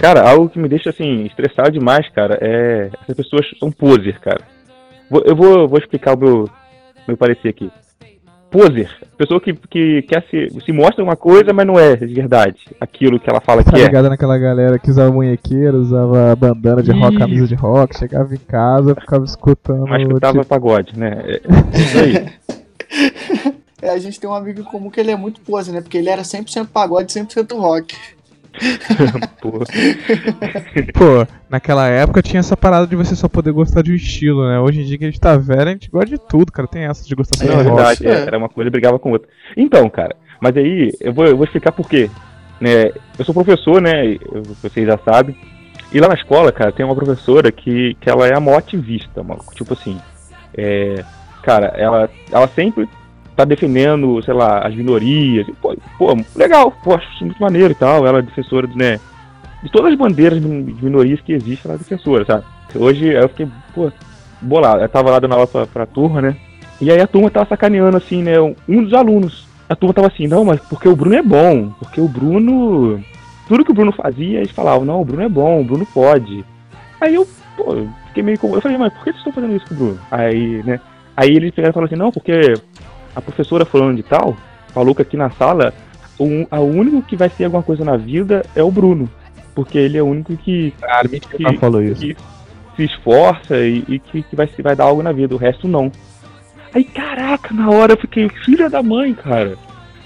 [0.00, 2.90] Cara, algo que me deixa assim, estressado demais, cara, é.
[3.02, 4.40] Essas pessoas são poser, cara.
[5.26, 6.48] Eu vou, vou explicar o meu,
[7.06, 7.70] meu parecer aqui.
[8.50, 8.90] Poser.
[9.18, 12.56] Pessoa que, que quer se, se mostra uma coisa, mas não é de verdade.
[12.80, 13.84] Aquilo que ela fala Tá que é.
[13.84, 18.38] ligado naquela galera que usava munhequeira, usava bandana de rock, camisa de rock, chegava em
[18.38, 19.86] casa, ficava escutando.
[19.86, 21.22] Mas escutava tipo, pagode, né?
[21.26, 21.40] É,
[21.78, 23.54] isso aí.
[23.82, 25.80] É, a gente tem um amigo em comum que ele é muito pose, né?
[25.80, 27.96] Porque ele era 100% pagode, 100% rock.
[29.40, 29.52] Pô.
[30.94, 34.58] Pô, naquela época tinha essa parada de você só poder gostar de um estilo, né?
[34.60, 36.68] Hoje em dia que a gente tá velho, a gente gosta de tudo, cara.
[36.68, 37.64] Tem essa de gostar só é de rock.
[37.64, 38.26] verdade, é, é.
[38.26, 39.28] era uma coisa e brigava com outra.
[39.56, 42.10] Então, cara, mas aí eu vou, eu vou explicar por quê.
[42.60, 44.18] Né, eu sou professor, né?
[44.62, 45.34] vocês já sabem.
[45.92, 49.22] E lá na escola, cara, tem uma professora que, que ela é a maior ativista,
[49.22, 49.54] maluco.
[49.54, 49.98] Tipo assim,
[50.56, 51.02] é,
[51.42, 52.88] cara, ela, ela sempre
[53.40, 55.46] tá defendendo, sei lá, as minorias.
[55.60, 58.06] Pô, pô, legal, pô, acho muito maneiro e tal.
[58.06, 59.00] Ela é defensora, né?
[59.62, 62.44] De todas as bandeiras de minorias que existem, ela é defensora, sabe?
[62.74, 63.90] Hoje eu fiquei, pô,
[64.40, 64.82] bolado.
[64.82, 66.36] Eu tava lá dando aula pra, pra turma, né?
[66.80, 68.40] E aí a turma tava sacaneando, assim, né?
[68.40, 69.46] Um dos alunos.
[69.68, 71.70] A turma tava assim, não, mas porque o Bruno é bom.
[71.78, 73.02] Porque o Bruno.
[73.48, 76.44] Tudo que o Bruno fazia, eles falavam, não, o Bruno é bom, o Bruno pode.
[77.00, 77.76] Aí eu, pô,
[78.08, 78.38] fiquei meio.
[78.42, 80.00] Eu falei, mas por que vocês estão fazendo isso com o Bruno?
[80.10, 80.80] Aí, né?
[81.16, 82.54] Aí eles pegaram e falaram assim, não, porque
[83.20, 84.36] a professora falando de tal,
[84.74, 85.72] falou que aqui na sala,
[86.18, 89.08] o, a único que vai ser alguma coisa na vida é o Bruno.
[89.54, 90.72] Porque ele é o único que,
[91.08, 92.00] que- que ela falou isso.
[92.00, 92.16] que
[92.76, 95.66] se esforça e, e que, que vai, se- vai dar algo na vida, o resto
[95.68, 95.90] não.
[96.72, 99.56] Aí, caraca, na hora eu fiquei, filha da mãe, cara.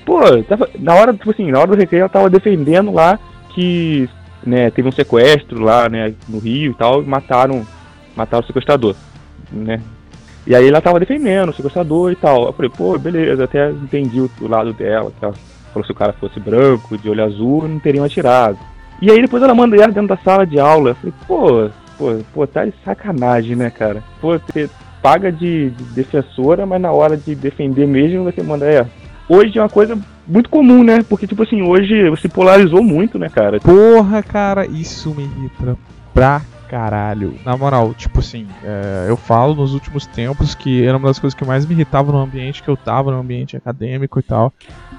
[0.05, 3.19] Pô, tava, na hora, tipo assim, na hora do recreio ela tava defendendo lá
[3.55, 4.09] que,
[4.45, 7.67] né, teve um sequestro lá, né, no Rio e tal, e mataram,
[8.17, 8.97] mataram o sequestrador,
[9.53, 9.81] né.
[10.47, 12.47] E aí ela tava defendendo o sequestrador e tal.
[12.47, 15.35] Eu falei, pô, beleza, até entendi o, o lado dela, que ela
[15.73, 18.59] falou se o cara fosse branco, de olho azul, não teriam atirado.
[19.01, 20.91] E aí depois ela manda ela dentro da sala de aula.
[20.91, 24.03] Eu falei, pô, pô, pô, tá de sacanagem, né, cara?
[24.21, 24.69] Pô, você
[25.03, 28.87] paga de, de defensora, mas na hora de defender mesmo você manda é.
[29.29, 31.03] Hoje é uma coisa muito comum, né?
[31.09, 33.59] Porque, tipo assim, hoje se polarizou muito, né, cara?
[33.61, 35.77] Porra, cara, isso me irrita
[36.13, 36.43] pra
[36.75, 37.39] caralho.
[37.45, 41.33] Na moral, tipo assim, é, eu falo nos últimos tempos que era uma das coisas
[41.33, 44.53] que mais me irritava no ambiente que eu tava, no ambiente acadêmico e tal.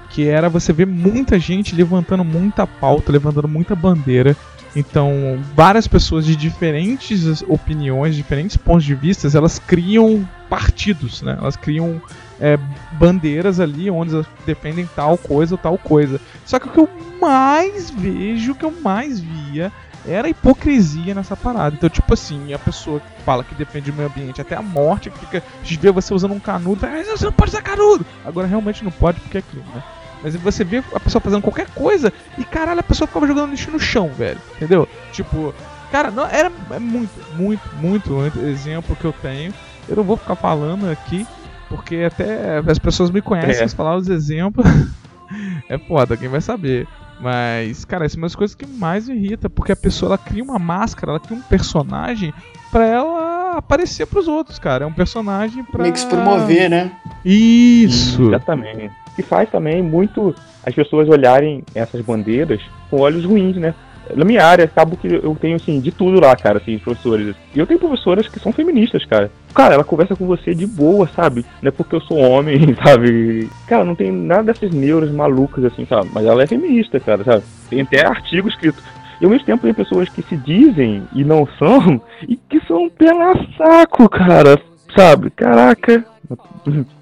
[0.08, 4.34] Que era você ver muita gente levantando muita pauta, levantando muita bandeira.
[4.74, 11.36] Então, várias pessoas de diferentes opiniões, diferentes pontos de vista, elas criam partidos, né?
[11.38, 12.00] Elas criam
[12.40, 12.58] é,
[12.92, 16.18] bandeiras ali onde elas defendem tal coisa ou tal coisa.
[16.46, 16.88] Só que o que eu
[17.20, 19.70] mais vejo, o que eu mais via,
[20.06, 21.74] era hipocrisia nessa parada.
[21.76, 25.10] Então, tipo assim, a pessoa que fala que defende o meio ambiente até a morte,
[25.10, 28.06] que fica de ver você usando um canudo, fala, "Ah, você não pode usar canudo!
[28.24, 29.82] Agora realmente não pode porque é aquilo, né?
[30.22, 33.70] Mas você vê a pessoa fazendo qualquer coisa e caralho, a pessoa ficava jogando lixo
[33.70, 34.40] no chão, velho.
[34.56, 34.88] Entendeu?
[35.12, 35.54] Tipo,
[35.92, 39.52] cara, não, era é muito, muito, muito, exemplo que eu tenho.
[39.88, 41.26] Eu não vou ficar falando aqui,
[41.68, 43.68] porque até as pessoas me conhecem, É.
[43.68, 44.66] falar os exemplos.
[45.68, 46.88] é foda, quem vai saber.
[47.20, 50.18] Mas, cara, essa é uma das coisas que mais me irrita, porque a pessoa ela
[50.18, 52.32] cria uma máscara, ela cria um personagem
[52.70, 54.84] pra ela aparecer pros outros, cara.
[54.84, 55.82] É um personagem pra.
[55.82, 56.92] Meio que se promover, né?
[57.24, 58.28] Isso!
[58.28, 58.90] Exatamente.
[59.14, 60.34] Que faz também muito
[60.64, 62.60] as pessoas olharem essas bandeiras
[62.90, 63.74] com olhos ruins, né?
[64.14, 67.34] Na minha área, acabo que eu tenho, assim, de tudo lá, cara, assim, professores.
[67.54, 69.30] E eu tenho professoras que são feministas, cara.
[69.54, 71.44] Cara, ela conversa com você de boa, sabe?
[71.62, 73.48] Não é porque eu sou homem, sabe?
[73.66, 76.10] Cara, não tem nada dessas neuras malucas, assim, sabe?
[76.12, 77.42] Mas ela é feminista, cara, sabe?
[77.68, 78.82] Tem até artigo escrito.
[79.20, 82.88] E ao mesmo tempo tem pessoas que se dizem e não são, e que são
[82.90, 84.60] pela saco, cara.
[84.94, 85.30] Sabe?
[85.30, 86.04] Caraca.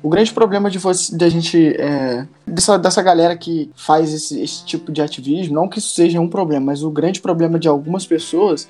[0.02, 4.64] O grande problema de você, da gente, é, dessa, dessa galera que faz esse, esse
[4.64, 8.06] tipo de ativismo, não que isso seja um problema, mas o grande problema de algumas
[8.06, 8.68] pessoas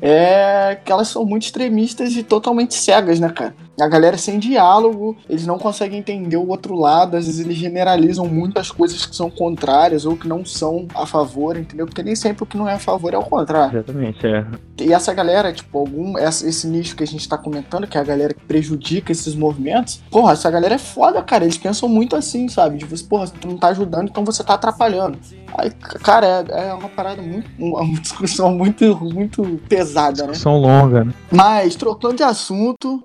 [0.00, 3.54] é que elas são muito extremistas e totalmente cegas, né, cara?
[3.80, 8.26] A galera sem diálogo, eles não conseguem entender o outro lado, às vezes eles generalizam
[8.26, 11.86] muitas coisas que são contrárias ou que não são a favor, entendeu?
[11.86, 13.78] Porque nem sempre o que não é a favor é o contrário.
[13.78, 14.46] Exatamente, é.
[14.80, 16.18] E essa galera, tipo, algum.
[16.18, 20.02] Esse nicho que a gente tá comentando, que é a galera que prejudica esses movimentos,
[20.10, 21.44] porra, essa galera é foda, cara.
[21.44, 22.78] Eles pensam muito assim, sabe?
[22.78, 25.18] De você, porra, tu não tá ajudando, então você tá atrapalhando.
[25.56, 25.70] Aí,
[26.02, 27.48] cara, é, é uma parada muito.
[27.58, 30.32] Uma discussão muito, muito pesada, né?
[30.32, 31.12] Discussão longa, né?
[31.30, 33.02] Mas, trocando de assunto.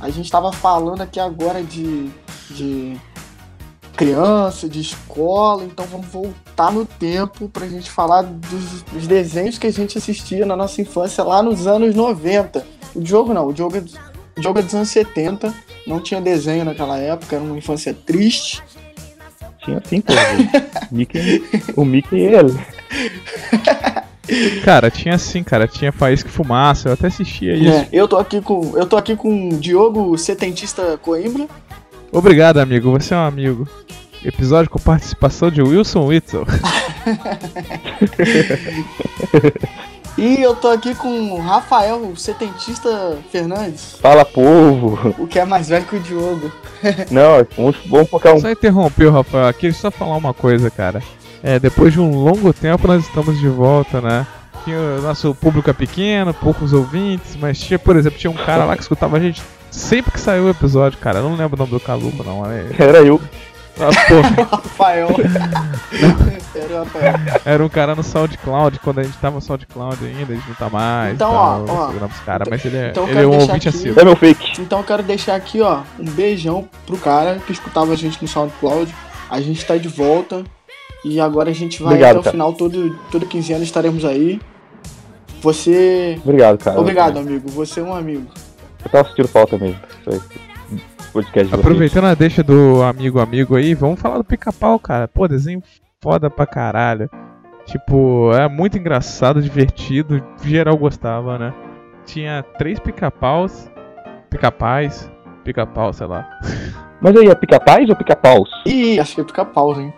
[0.00, 2.10] A gente tava falando aqui agora de,
[2.50, 2.94] de
[3.96, 9.66] criança, de escola, então vamos voltar no tempo pra gente falar dos, dos desenhos que
[9.66, 12.66] a gente assistia na nossa infância lá nos anos 90.
[12.94, 13.94] O Diogo não, o Diogo dos-
[14.36, 15.54] o Diogo é dos anos 70,
[15.86, 18.62] não tinha desenho naquela época, era uma infância triste.
[19.64, 20.12] Tinha sim, pô.
[20.90, 21.44] Mickey,
[21.76, 22.58] o Mickey e ele.
[24.64, 25.66] Cara, tinha sim, cara.
[25.66, 27.70] Tinha Faísca e Fumaça, eu até assistia isso.
[27.70, 28.76] É, eu tô aqui com.
[28.76, 31.46] Eu tô aqui com o Diogo Setentista Coimbra.
[32.12, 32.90] Obrigado, amigo.
[32.92, 33.68] Você é um amigo.
[34.24, 36.46] Episódio com participação de Wilson Whittle.
[40.16, 45.14] E eu tô aqui com o Rafael Setentista Fernandes, Fala, povo.
[45.18, 46.52] o que é mais velho que o Diogo.
[47.10, 48.40] Não, vamos, vamos focar um.
[48.40, 49.52] Só interrompeu, Rafael.
[49.52, 51.02] Queria só falar uma coisa, cara.
[51.42, 54.26] É, depois de um longo tempo nós estamos de volta, né?
[54.66, 58.74] O nosso público é pequeno, poucos ouvintes, mas tinha, por exemplo, tinha um cara lá
[58.74, 61.18] que escutava a gente sempre que saiu o episódio, cara.
[61.18, 62.50] Eu não lembro o nome do Calupa, não.
[62.50, 62.64] É...
[62.78, 63.20] Era eu.
[63.80, 63.90] Ah,
[64.56, 65.08] Rafael.
[66.54, 67.14] Era o Rafael.
[67.44, 70.54] era um cara no SoundCloud, quando a gente tava no SoundCloud ainda, a gente não
[70.54, 71.14] tá mais.
[71.14, 72.08] Então, tal, ó, ó.
[72.24, 74.00] caras, mas ele é, Então eu ele é quero um deixar ouvinte aqui- assíduo.
[74.00, 74.60] É meu fake.
[74.62, 78.28] Então eu quero deixar aqui, ó, um beijão pro cara que escutava a gente no
[78.28, 78.94] SoundCloud.
[79.30, 80.44] A gente tá de volta.
[81.04, 82.32] E agora a gente vai Obrigado, até o cara.
[82.32, 84.40] final, todo, todo quinzena estaremos aí.
[85.42, 86.18] Você.
[86.24, 86.80] Obrigado, cara.
[86.80, 87.48] Obrigado, amigo.
[87.50, 88.26] Você é um amigo.
[88.84, 89.78] Eu tava sentindo falta mesmo.
[90.00, 90.20] Isso aí.
[91.12, 91.52] Podcast de vocês.
[91.54, 95.08] Aproveitando a deixa do amigo amigo aí, vamos falar do pica-pau, cara.
[95.08, 95.62] Pô, desenho
[96.02, 97.08] foda pra caralho.
[97.66, 101.54] Tipo, é muito engraçado, divertido, geral gostava, né?
[102.04, 103.70] Tinha três pica-paus,
[104.28, 105.10] pica-pais,
[105.42, 106.28] pica-pau, sei lá.
[107.00, 108.50] Mas aí, é pica-pais ou pica-paus?
[108.66, 109.92] Ih, acho que ia ficar pausa, hein?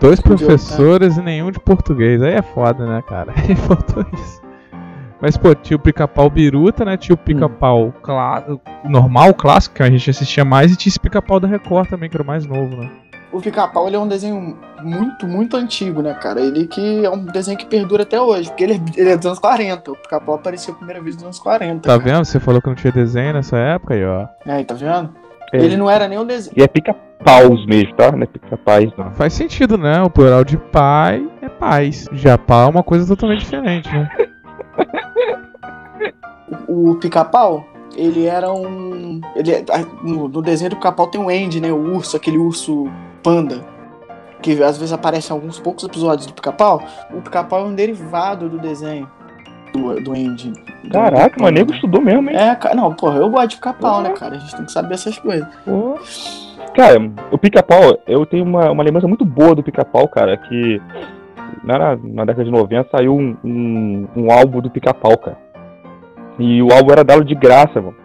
[0.00, 2.20] Dois Podia, professores e nenhum de português.
[2.20, 3.32] Aí é foda, né, cara?
[3.38, 4.41] Aí faltou isso.
[5.22, 6.96] Mas, pô, tinha o pica-pau biruta, né?
[6.96, 8.44] Tinha o pica-pau clá-
[8.84, 12.16] normal, clássico, que a gente assistia mais, e tinha esse pica-pau da Record também, que
[12.16, 12.90] era o mais novo, né?
[13.32, 16.38] O Pica-Pau ele é um desenho muito, muito antigo, né, cara?
[16.38, 19.24] Ele que é um desenho que perdura até hoje, porque ele, é- ele é dos
[19.24, 19.90] anos 40.
[19.92, 21.80] O Pica-Pau apareceu a primeira vez nos anos 40.
[21.88, 22.12] Tá cara.
[22.12, 22.24] vendo?
[22.26, 24.26] Você falou que não tinha desenho nessa época aí, ó.
[24.44, 25.14] Aí, tá vendo?
[25.50, 25.56] É.
[25.64, 26.52] Ele não era nem um desenho.
[26.58, 28.12] E é pica-paus mesmo, tá?
[28.12, 29.10] Não é pica-pais, não.
[29.12, 30.02] Faz sentido, né?
[30.02, 32.08] O plural de pai é pais.
[32.12, 34.10] Já pá é uma coisa totalmente diferente, né?
[36.68, 37.64] O, o Pica-Pau,
[37.96, 39.20] ele era um.
[39.34, 39.64] Ele, é-
[40.02, 41.72] no, no desenho do Pica-Pau tem o Andy, né?
[41.72, 42.88] O urso, aquele urso
[43.22, 43.64] panda.
[44.40, 46.82] Que às vezes aparece em alguns poucos episódios do Pica-Pau.
[47.12, 49.08] O Pica-Pau é um derivado do desenho
[49.72, 50.52] do, do Andy.
[50.90, 52.36] Caraca, do mas nego estudou mesmo, hein?
[52.36, 54.36] É, cara, não, porra, eu gosto de pica-pau, né, cara?
[54.36, 55.48] A gente tem que saber essas coisas.
[55.64, 55.98] Pô.
[56.74, 56.98] Cara,
[57.30, 60.80] o pica-pau, eu tenho uma, uma lembrança muito boa do pica-pau, cara, que
[61.62, 65.38] na, na década de 90 saiu um, um, um álbum do pica-pau, cara.
[66.38, 67.96] E o álbum era dado de graça, mano.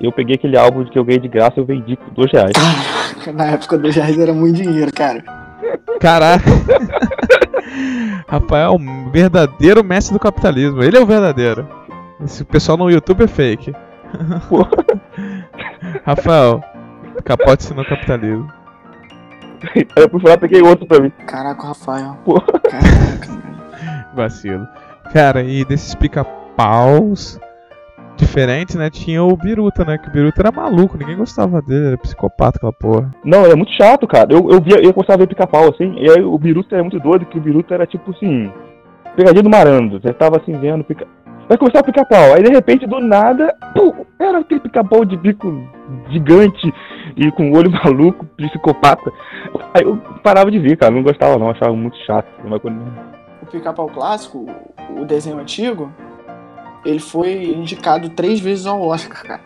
[0.00, 2.52] Eu peguei aquele álbum que eu ganhei de graça e eu vendi por dois reais.
[3.32, 5.22] Na época do reais era muito dinheiro, cara.
[6.00, 6.44] Caraca!
[8.26, 10.82] Rafael é um verdadeiro mestre do capitalismo.
[10.82, 11.68] Ele é o verdadeiro.
[12.24, 13.72] Esse pessoal no YouTube é fake.
[16.04, 16.62] Rafael,
[17.24, 18.48] capote no capitalismo.
[19.74, 21.10] Aí eu fui e peguei outro pra mim.
[21.26, 22.16] Caraca, o Rafael.
[22.24, 22.40] Pô.
[22.40, 23.42] Caraca.
[24.14, 24.66] Vacilo.
[25.12, 27.38] Cara, e desses pica-paus
[28.16, 28.88] diferentes, né?
[28.90, 29.98] Tinha o Biruta, né?
[29.98, 33.10] Que o Biruta era maluco, ninguém gostava dele, era psicopata aquela porra.
[33.24, 34.32] Não, é muito chato, cara.
[34.32, 36.98] Eu, eu, via, eu gostava de ver pica-pau, assim, e aí o Biruta era muito
[37.00, 38.50] doido, que o Biruta era tipo assim,
[39.16, 40.00] pegadinha do malandro.
[40.00, 41.06] Você tava assim vendo, pica...
[41.48, 42.34] vai começar o pica-pau.
[42.34, 45.52] Aí de repente, do nada, pum, era aquele pica-pau de bico
[46.10, 46.72] gigante
[47.16, 49.10] e com olho maluco, psicopata.
[49.74, 52.26] Aí eu parava de ver, cara, não gostava não, achava muito chato.
[52.44, 52.80] Mas quando-
[53.42, 54.46] O pica-pau clássico,
[54.98, 55.90] o desenho antigo,
[56.84, 59.40] ele foi indicado três vezes ao Oscar, cara.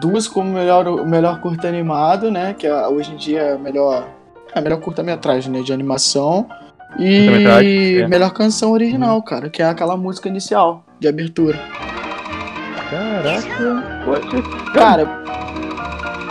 [0.00, 2.54] Duas como melhor, o melhor curta animado, né?
[2.56, 4.08] Que é, hoje em dia é a melhor,
[4.54, 6.48] é a melhor curta-metragem né, de animação.
[6.98, 8.08] E é.
[8.08, 11.58] melhor canção original, cara, que é aquela música inicial de abertura.
[12.90, 14.72] Caraca, poxa.
[14.72, 15.22] Cara,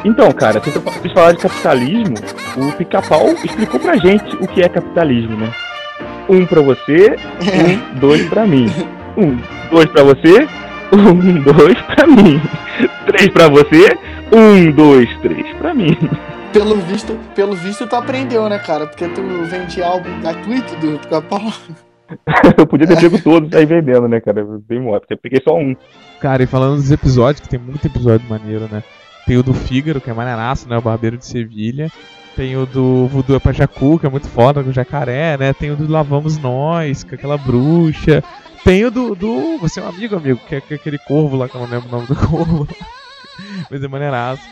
[0.03, 2.15] Então, cara, se vocês falar de capitalismo,
[2.57, 5.53] o pica-pau explicou pra gente o que é capitalismo, né?
[6.27, 7.15] Um pra você,
[7.95, 8.65] um, dois pra mim.
[9.17, 9.37] Um,
[9.71, 10.47] dois pra você,
[10.93, 12.39] um, dois pra mim.
[13.07, 13.97] Três pra você,
[14.31, 15.97] um, dois, três pra mim.
[16.53, 18.87] pelo visto, pelo visto tu aprendeu, né, cara?
[18.87, 21.51] Porque tu vende álbum gratuito do pica-pau.
[22.57, 24.45] Eu podia ter pego todos e sair vendendo, né, cara?
[24.65, 25.75] Bem porque eu peguei só um.
[26.21, 28.81] Cara, e falando dos episódios, que tem muito episódio maneiro, né?
[29.25, 30.77] Tem o do Fígaro, que é maneiraço, né?
[30.77, 31.91] O Barbeiro de Sevilha.
[32.33, 35.51] Tem o do Voodoo é pra Jacu, que é muito foda, com o jacaré, né?
[35.51, 38.23] Tem o do Lavamos Nós, com aquela bruxa.
[38.67, 41.37] Tem o do, do Você é um amigo, amigo, que é, que é aquele corvo
[41.37, 42.67] lá, que eu não lembro o nome do corvo.
[43.71, 44.43] Mas é maneiraço.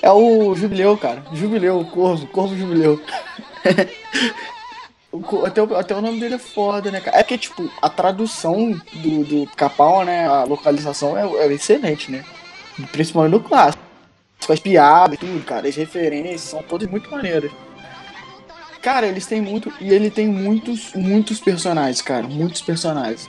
[0.00, 1.24] É o Jubileu, cara.
[1.32, 3.02] Jubileu, o Corvo, Corvo Jubileu.
[5.44, 7.18] Até, o, até o nome dele é foda, né, cara?
[7.18, 10.28] É que, tipo, a tradução do, do Capão, né?
[10.28, 12.22] A localização é, é excelente, né?
[12.92, 13.82] Principalmente no clássico.
[14.48, 15.66] As piadas tudo, cara.
[15.66, 17.50] As referências são todas muito maneiras.
[18.82, 19.72] Cara, eles têm muito.
[19.80, 22.28] E ele tem muitos, muitos personagens, cara.
[22.28, 23.28] Muitos personagens.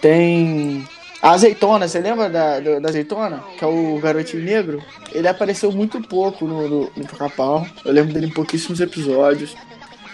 [0.00, 0.86] Tem.
[1.20, 3.42] A azeitona, você lembra da, da, da azeitona?
[3.58, 4.82] Que é o garotinho negro?
[5.12, 7.66] Ele apareceu muito pouco no, no, no Pica-Pau.
[7.84, 9.56] Eu lembro dele em pouquíssimos episódios.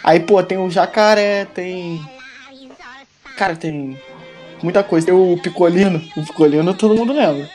[0.03, 2.01] Aí, pô, tem o jacaré, tem.
[3.37, 4.01] Cara, tem
[4.63, 5.07] muita coisa.
[5.07, 6.01] Tem o Picolino.
[6.17, 7.51] O Picolino todo mundo lembra.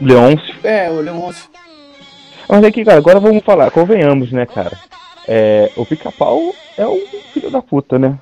[0.00, 0.54] Leôncio.
[0.62, 1.48] É, o Leôncio.
[2.48, 4.78] Mas aqui, cara, agora vamos falar, convenhamos, né, cara?
[5.26, 8.18] É, o pica-pau é um filho da puta, né?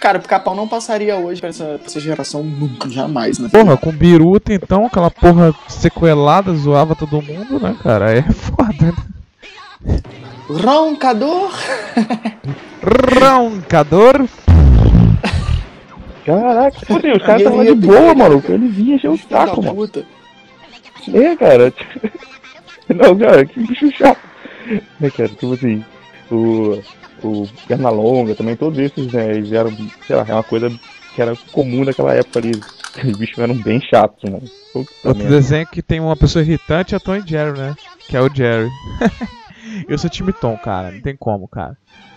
[0.00, 3.50] Cara, o pica-pau não passaria hoje pra essa, pra essa geração nunca, jamais, né?
[3.50, 8.10] Porra, com Biruta então, aquela porra sequelada zoava todo mundo, né, cara?
[8.10, 9.98] É foda, né?
[10.48, 11.50] Roncador!
[13.20, 14.26] Roncador!
[16.24, 18.50] Caraca, pô, os caras estavam de boa, maluco.
[18.52, 19.74] Ele vinha encher o saco, mano.
[19.74, 20.04] puta.
[21.12, 21.72] É, cara.
[22.88, 24.18] Não, cara, que bicho chato.
[25.00, 25.84] É, cara, tipo assim,
[26.30, 26.80] o,
[27.22, 29.70] o Pernalonga também, todos esses, né, eles eram,
[30.06, 30.70] sei lá, é uma coisa
[31.14, 32.52] que era comum naquela época ali.
[33.04, 34.42] Os bichos eram bem chatos, mano.
[34.72, 35.36] Puta Outro merda.
[35.36, 37.74] desenho que tem uma pessoa irritante é Tom e Jerry, né?
[38.08, 38.68] Que é o Jerry.
[39.88, 40.90] Eu sou time Tom, cara.
[40.90, 41.76] Não tem como, cara.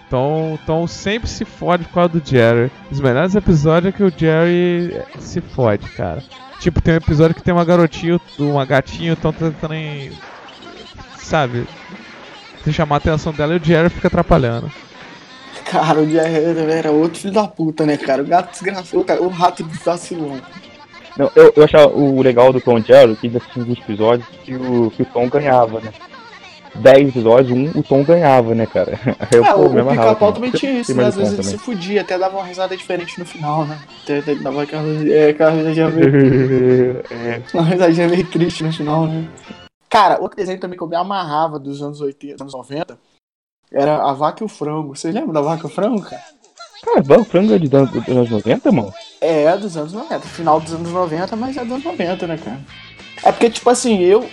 [0.10, 2.72] Tom, Tom sempre se fode por causa do Jerry.
[2.91, 6.24] Os melhores episódios é que o Jerry se fode, cara.
[6.60, 10.12] Tipo, tem um episódio que tem uma garotinha, uma gatinha, o Tom tá tentando em...
[11.17, 11.65] Sabe?
[12.63, 14.72] Se chamar a atenção dela e o Jerry fica atrapalhando.
[15.65, 18.22] Cara, o Jerry era outro filho da puta, né, cara?
[18.22, 20.39] O gato desgraçado, cara, o rato vacilão.
[21.17, 25.03] Não, eu, eu achava o legal do Tom Jerry, que alguns episódios que o, que
[25.03, 25.91] o Tom ganhava, né?
[26.75, 29.00] 10 episódios, um, o Tom ganhava, né, cara?
[29.20, 30.34] Aí eu, Ah, pô, o, pica-pau também.
[30.34, 31.05] também tinha isso, né?
[31.05, 33.79] Às vezes ele se fudia, até dava uma risada diferente no final, né?
[34.03, 39.27] Até, dava aquela, é, aquela risadinha meio, É, uma risadinha meio triste no final, né?
[39.88, 42.98] Cara, outro desenho também que eu me amarrava dos anos 80, anos 90,
[43.74, 44.96] era a Vaca e o Frango.
[44.96, 46.22] Vocês lembram da Vaca e o Frango, cara?
[46.84, 48.94] Cara, o frango é de dan- dos anos 90, mano?
[49.22, 50.20] É, dos anos 90.
[50.27, 52.60] Final dos anos 90, mas é dos anos 90, né, cara?
[53.24, 54.30] É porque, tipo assim, eu.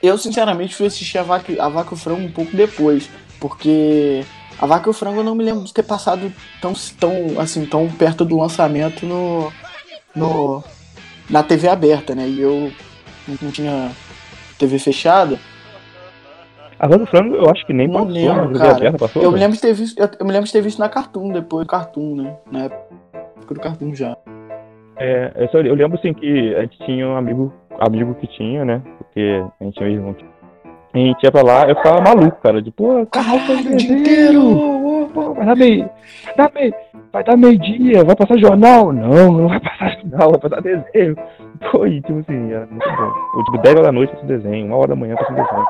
[0.00, 3.10] Eu, sinceramente, fui assistir a Vaca, a Vaca e o Frango um pouco depois.
[3.40, 4.24] Porque
[4.60, 7.66] a Vaca e o Frango eu não me lembro de ter passado tão, tão, assim,
[7.66, 9.52] tão perto do lançamento no.
[10.14, 10.62] no
[11.28, 12.28] na TV aberta, né?
[12.28, 12.70] E eu
[13.42, 13.90] não tinha
[14.58, 15.40] TV fechada.
[16.84, 18.98] A Rosa do Frango, eu acho que nem Não passou, lembro, TV cara.
[18.98, 19.22] passou?
[19.22, 21.32] Eu me lembro de ter visto, eu, eu me lembro de ter visto na Cartoon,
[21.32, 22.36] depois Cartoon, né?
[22.52, 24.14] Na época do Cartoon já.
[24.98, 27.50] É, eu, só- eu lembro assim que a gente tinha um amigo,
[27.80, 28.82] amigo que tinha, né?
[28.98, 30.14] Porque a gente tinha mesmo.
[30.92, 32.60] A gente ia pra lá, eu ficava maluco, cara.
[32.60, 33.40] De, pô, caralho,
[33.72, 35.10] o dia inteiro!
[35.14, 35.88] Pô, vai dar meio.
[36.26, 36.74] Vai dar meio.
[37.10, 38.92] Vai dar meio-dia, vai passar jornal?
[38.92, 41.16] Não, não vai passar jornal, vai passar desenho.
[41.72, 43.42] Pô, e tipo assim, era muito bom.
[43.44, 45.64] Tipo, 10 horas da noite um desenho, 1 hora da manhã um desenho.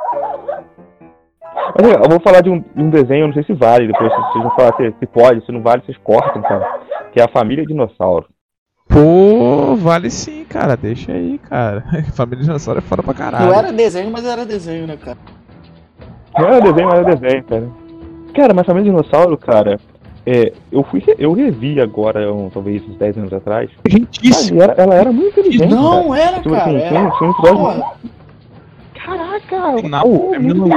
[1.81, 4.19] Mas eu vou falar de um, um desenho, eu não sei se vale, depois se
[4.21, 6.79] vocês vão falar se, se pode, se não vale, vocês cortam, cara.
[7.13, 8.27] Que é a família dinossauro.
[8.89, 10.77] Pô, vale sim, cara.
[10.77, 11.83] Deixa aí, cara.
[12.15, 13.47] Família Dinossauro é foda pra caralho.
[13.47, 15.17] Não era desenho, mas era desenho, né, cara?
[16.39, 17.69] Não era desenho, mas era desenho, cara.
[18.35, 19.79] Cara, mas família dinossauro, cara,
[20.27, 23.71] é, eu fui, eu revi agora, um, talvez uns 10 anos atrás.
[23.89, 24.59] Gentíssimo.
[24.61, 25.71] Cara, e era- ela era muito inteligente.
[25.71, 25.81] cara.
[25.81, 26.63] Não, era, Tipo cara.
[26.65, 26.89] assim, Era.
[26.89, 27.85] tinha, tinha um episódio.
[29.05, 29.83] Caraca!
[29.89, 30.69] Não, pô, é muito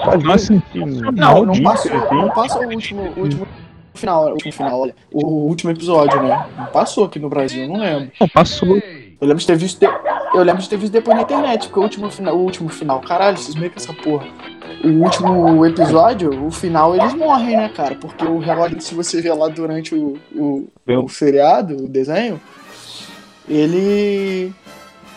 [0.00, 2.14] faziam Nossa, Não, não maldito, passou, assim.
[2.16, 3.46] não passou o último, o último
[3.94, 4.94] final, o último final, olha.
[5.12, 6.46] O último episódio, né?
[6.58, 8.10] Não passou aqui no Brasil, eu não lembro.
[8.20, 8.76] Não, passou.
[8.76, 9.78] Eu lembro de ter visto.
[9.80, 9.86] de-
[10.34, 12.36] Eu lembro de ter visto depois na internet, porque o último final.
[12.36, 14.26] O último final, caralho, vocês meio que essa porra.
[14.84, 17.94] O último episódio, o final, eles morrem, né, cara?
[17.94, 22.38] Porque o relógio, se você ver lá durante o, o, o seriado, o desenho,
[23.48, 24.52] ele.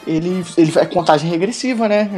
[0.09, 2.09] Ele, ele vai contagem regressiva, né?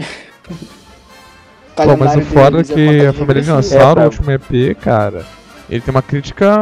[1.76, 2.70] Pô, mas o foda é deles
[3.02, 3.42] que a Família.
[3.42, 5.26] Dinossauro, É, o último EP, cara,
[5.70, 6.54] ele tem uma crítica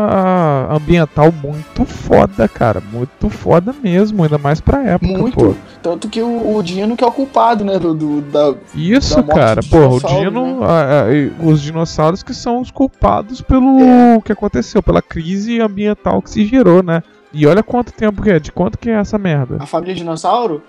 [0.71, 2.81] ambiental muito foda, cara.
[2.91, 5.35] Muito foda mesmo, ainda mais pra época, Muito.
[5.35, 5.55] pô.
[5.81, 7.77] Tanto que o, o Dino que é o culpado, né?
[7.79, 9.61] Do, do- da, Isso, Da morte cara.
[9.63, 10.65] Porra, o Dino, né?
[10.67, 14.21] ah, e os dinossauros que são os culpados pelo É.
[14.23, 17.01] que aconteceu, pela crise ambiental que se gerou, né?
[17.33, 19.57] E olha quanto tempo que é, de quanto que é essa merda.
[19.59, 20.61] a família dinossauro.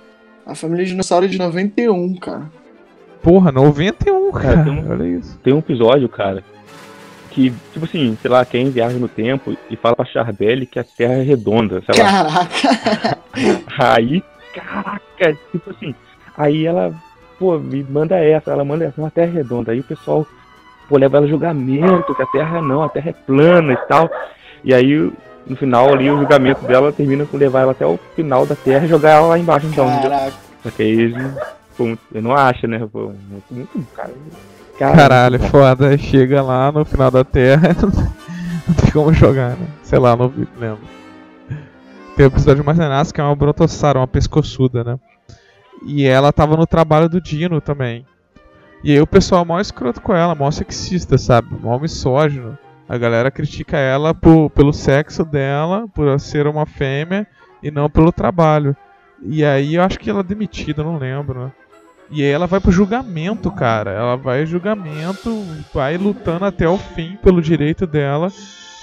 [0.47, 2.43] A família dinossauro é de 91, cara.
[3.23, 4.45] Porra, 91, cara.
[4.57, 5.39] Cara, tem um- Olha isso.
[5.43, 6.43] Tem um episódio, cara,
[7.31, 10.85] que, tipo assim, sei lá, quem viaja no tempo e fala pra Charbelli que a
[10.85, 12.11] Terra é redonda, sei lá.
[12.11, 13.19] Caraca!
[13.79, 14.23] Aí,
[14.55, 15.95] caraca, tipo assim,
[16.37, 16.93] aí ela,
[17.39, 19.71] pô, me manda essa, ela manda essa, uma terra redonda.
[19.73, 20.27] Aí o pessoal,
[20.89, 24.11] pô, leva ela a julgamento, que a terra não, a terra é plana e tal.
[24.65, 25.13] E aí,
[25.47, 28.85] no final ali, o julgamento dela termina com levar ela até o final da terra
[28.85, 29.87] e jogar ela lá embaixo, então.
[29.87, 30.33] Caraca.
[30.63, 31.33] Só que aí eles,
[31.77, 34.13] pô, eu não acho, né, pô, muito, muito, cara.
[34.79, 35.89] Caralho, foda.
[35.89, 39.67] Aí Chega lá no final da Terra, não tem como jogar, né?
[39.83, 40.79] Sei lá, não vi- lembro.
[42.17, 44.99] Tem o episódio mais Marcenaço que é uma brontossauro, uma pescoçuda, né?
[45.87, 48.05] E ela tava no trabalho do Dino também.
[48.85, 51.49] E aí o pessoal é mó escroto com ela, mó sexista, sabe?
[51.61, 52.59] Mó misógino.
[52.91, 57.25] A galera critica ela por, pelo sexo dela, por ser uma fêmea,
[57.63, 58.75] e não pelo trabalho.
[59.23, 61.45] E aí eu acho que ela é demitida, não lembro.
[61.45, 61.53] né?
[62.11, 63.93] E aí ela vai pro julgamento, cara.
[63.93, 65.31] Ela vai julgamento,
[65.73, 68.27] vai lutando até o fim pelo direito dela.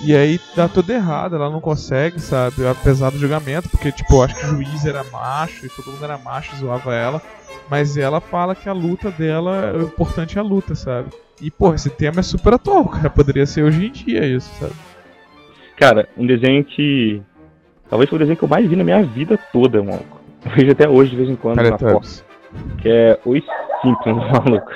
[0.02, 2.66] E aí dá tudo errado, ela não consegue, sabe?
[2.66, 6.06] Apesar do julgamento, porque, tipo, eu acho que o juiz era macho e todo mundo
[6.06, 7.22] era macho zoava ela.
[7.70, 11.10] Mas ela fala que a luta dela, o importante é a luta, sabe?
[11.42, 13.10] E, porra, esse tema é super atual, cara.
[13.10, 14.74] Poderia ser hoje em dia isso, sabe?
[15.78, 17.22] Cara, um desenho que.
[17.90, 20.20] Talvez foi o desenho que eu mais vi na minha vida toda, maluco.
[20.46, 21.78] Eu vejo até hoje, de vez em quando, na porta.
[21.86, 22.26] Teletubbies.
[22.82, 23.44] Que é Os
[23.82, 24.72] Simpsons, maluco.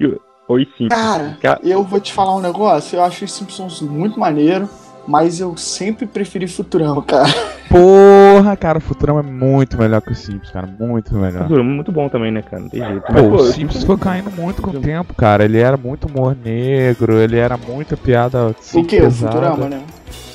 [0.00, 0.88] E o- Os Simpsons.
[0.88, 4.68] Cara, Ca- eu vou te falar um negócio, eu acho os Simpsons muito maneiro,
[5.06, 7.28] mas eu sempre preferi Futurama, cara.
[7.68, 10.66] Porra, cara, o Futurama é muito melhor que o Simpsons, cara.
[10.66, 11.42] Muito melhor.
[11.42, 12.62] Futurama é muito bom também, né, cara?
[12.62, 13.02] Não tem jeito.
[13.02, 15.44] Pô, Mas, o pô, Simpsons foi caindo muito com o tempo, cara.
[15.44, 19.00] Ele era muito humor negro, ele era muita piada assim, o que?
[19.00, 19.82] O Futurama, né?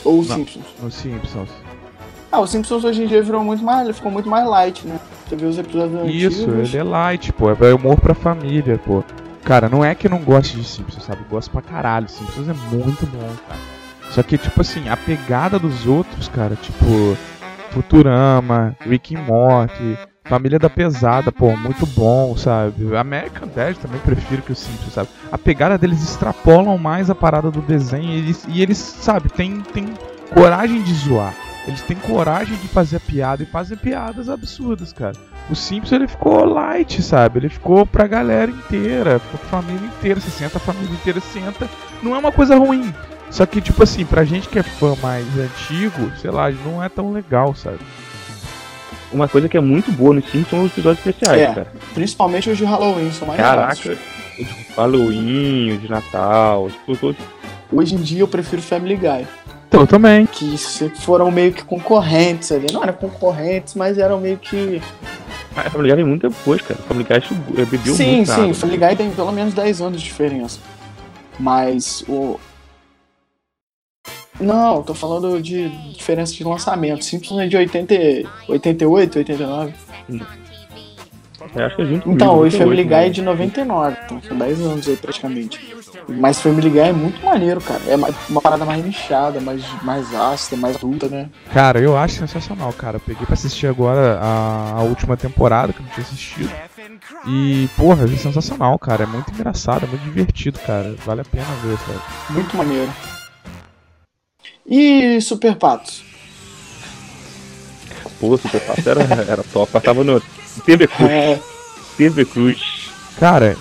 [0.04, 0.38] Ou os Não.
[0.38, 0.66] Simpsons?
[0.82, 1.50] nos Simpsons.
[2.32, 3.84] Ah, os Simpsons hoje em dia virou muito mais.
[3.86, 5.00] Ele ficou muito mais light, né?
[5.28, 6.70] Você viu os episódios Isso, antigos.
[6.74, 7.50] ele é light, pô.
[7.52, 9.04] É humor pra família, pô.
[9.44, 11.22] Cara, não é que eu não goste de Simpsons, sabe?
[11.22, 12.08] Eu gosto pra caralho.
[12.08, 13.60] Simpsons é muito bom, cara.
[14.12, 17.18] Só que, tipo assim, a pegada dos outros, cara, tipo.
[17.72, 22.96] Futurama, Rick and Morty, Família da Pesada, pô, muito bom, sabe?
[22.96, 25.10] American Dad também prefiro que o Simpsons, sabe?
[25.32, 29.62] A pegada deles extrapolam mais a parada do desenho e eles, e eles sabe, tem,
[29.62, 29.94] tem
[30.34, 31.34] coragem de zoar.
[31.68, 35.16] Eles têm coragem de fazer piada e fazem piadas absurdas, cara.
[35.50, 37.40] O Simpsons ele ficou light, sabe?
[37.40, 40.20] Ele ficou pra galera inteira, ficou pra família inteira.
[40.20, 41.70] Você senta, a família inteira senta.
[42.02, 42.92] Não é uma coisa ruim.
[43.32, 46.90] Só que, tipo assim, pra gente que é fã mais antigo, sei lá, não é
[46.90, 47.80] tão legal, sabe?
[49.12, 51.48] Uma coisa que é muito boa nos Simpsons são os episódios especiais, É.
[51.48, 51.68] cara.
[51.94, 54.00] Principalmente os de Halloween, são mais Caraca, legais.
[54.40, 57.22] os de Halloween, os de Natal, tipo, todos.
[57.72, 59.26] Hoje em dia eu prefiro Family Guy.
[59.68, 60.26] Então, eu também.
[60.26, 62.68] Que sempre foram meio que concorrentes ali.
[62.74, 64.82] Não eram concorrentes, mas eram meio que.
[65.56, 66.78] Ah, Family Guy vem muito depois, cara.
[66.88, 68.32] Family Guy bebeu sim, muito.
[68.32, 68.54] sim, água.
[68.54, 70.60] Family Guy tem pelo menos 10 anos de diferença.
[71.40, 72.38] Mas o.
[74.42, 77.06] Não, tô falando de diferença de lançamento.
[77.06, 77.94] Simpsons é de 80,
[78.48, 79.74] 88, 89.
[81.56, 83.08] Eu acho que é junto Então, o 98, Family Guy né?
[83.08, 85.76] é de 99, então são 10 anos aí praticamente.
[86.08, 87.82] Mas Family Guy é muito maneiro, cara.
[87.88, 87.96] É
[88.30, 91.30] uma parada mais nichada, mais, mais ácida, mais adulta, né?
[91.54, 92.98] Cara, eu acho sensacional, cara.
[92.98, 96.52] Eu peguei pra assistir agora a, a última temporada que eu não tinha assistido.
[97.28, 99.04] E, porra, é sensacional, cara.
[99.04, 100.96] É muito engraçado, é muito divertido, cara.
[101.06, 102.00] Vale a pena ver, sabe?
[102.30, 102.92] Muito maneiro.
[104.72, 106.02] E Super Patos?
[108.22, 109.70] Pô, Super Pato era, era top.
[109.70, 110.22] Passava no
[110.66, 111.12] TV Cruz.
[111.12, 111.40] É,
[111.98, 112.62] TV Cruz.
[113.20, 113.58] Cara,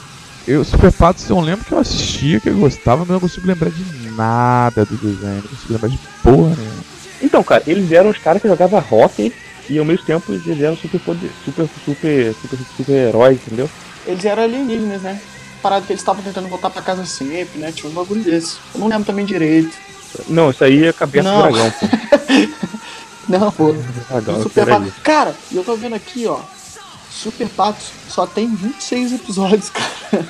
[0.46, 3.46] eu, Super Patos, eu lembro que eu assistia, que eu gostava, mas eu não consigo
[3.49, 5.42] lembrar de nada do desenho.
[5.42, 6.85] Não consigo lembrar de porra nenhuma.
[7.20, 9.33] Então, cara, eles eram os caras que jogavam hockey
[9.68, 13.68] e ao mesmo tempo eles eram super poder, super, super, super, super heróis, entendeu?
[14.07, 15.20] eles eram alienígenas, né?
[15.62, 17.73] Parada que eles estavam tentando voltar pra casa sempre, né?
[17.73, 18.57] Tinha um bagulho desse.
[18.75, 19.89] Eu não lembro também direito.
[20.29, 21.42] Não, isso aí é cabeça Não.
[21.49, 21.87] do dragão, pô.
[23.29, 23.75] Não, pô.
[24.09, 24.66] Dragão, Super.
[24.66, 24.92] Patos.
[25.03, 26.38] Cara, eu tô vendo aqui, ó.
[27.11, 29.70] Super Patos só tem 26 episódios,
[30.11, 30.27] cara.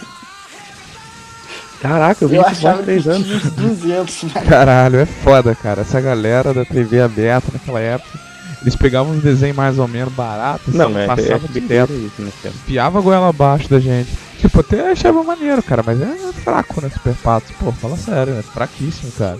[1.80, 3.30] Caraca, eu vi Eu isso há que três tinha anos.
[3.46, 4.32] uns 200, né?
[4.46, 5.80] Caralho, é foda, cara.
[5.80, 8.18] Essa galera da TV aberta naquela época,
[8.60, 11.92] eles pegavam uns desenhos mais ou menos baratos, Não, assim, é, é, passavam é direto.
[11.94, 12.54] isso, né, cara?
[12.66, 14.10] Piava a goela abaixo da gente.
[14.38, 17.50] Tipo, até achava maneiro, cara, mas é fraco, né, Super Patos?
[17.58, 19.38] Pô, fala sério, é fraquíssimo, cara.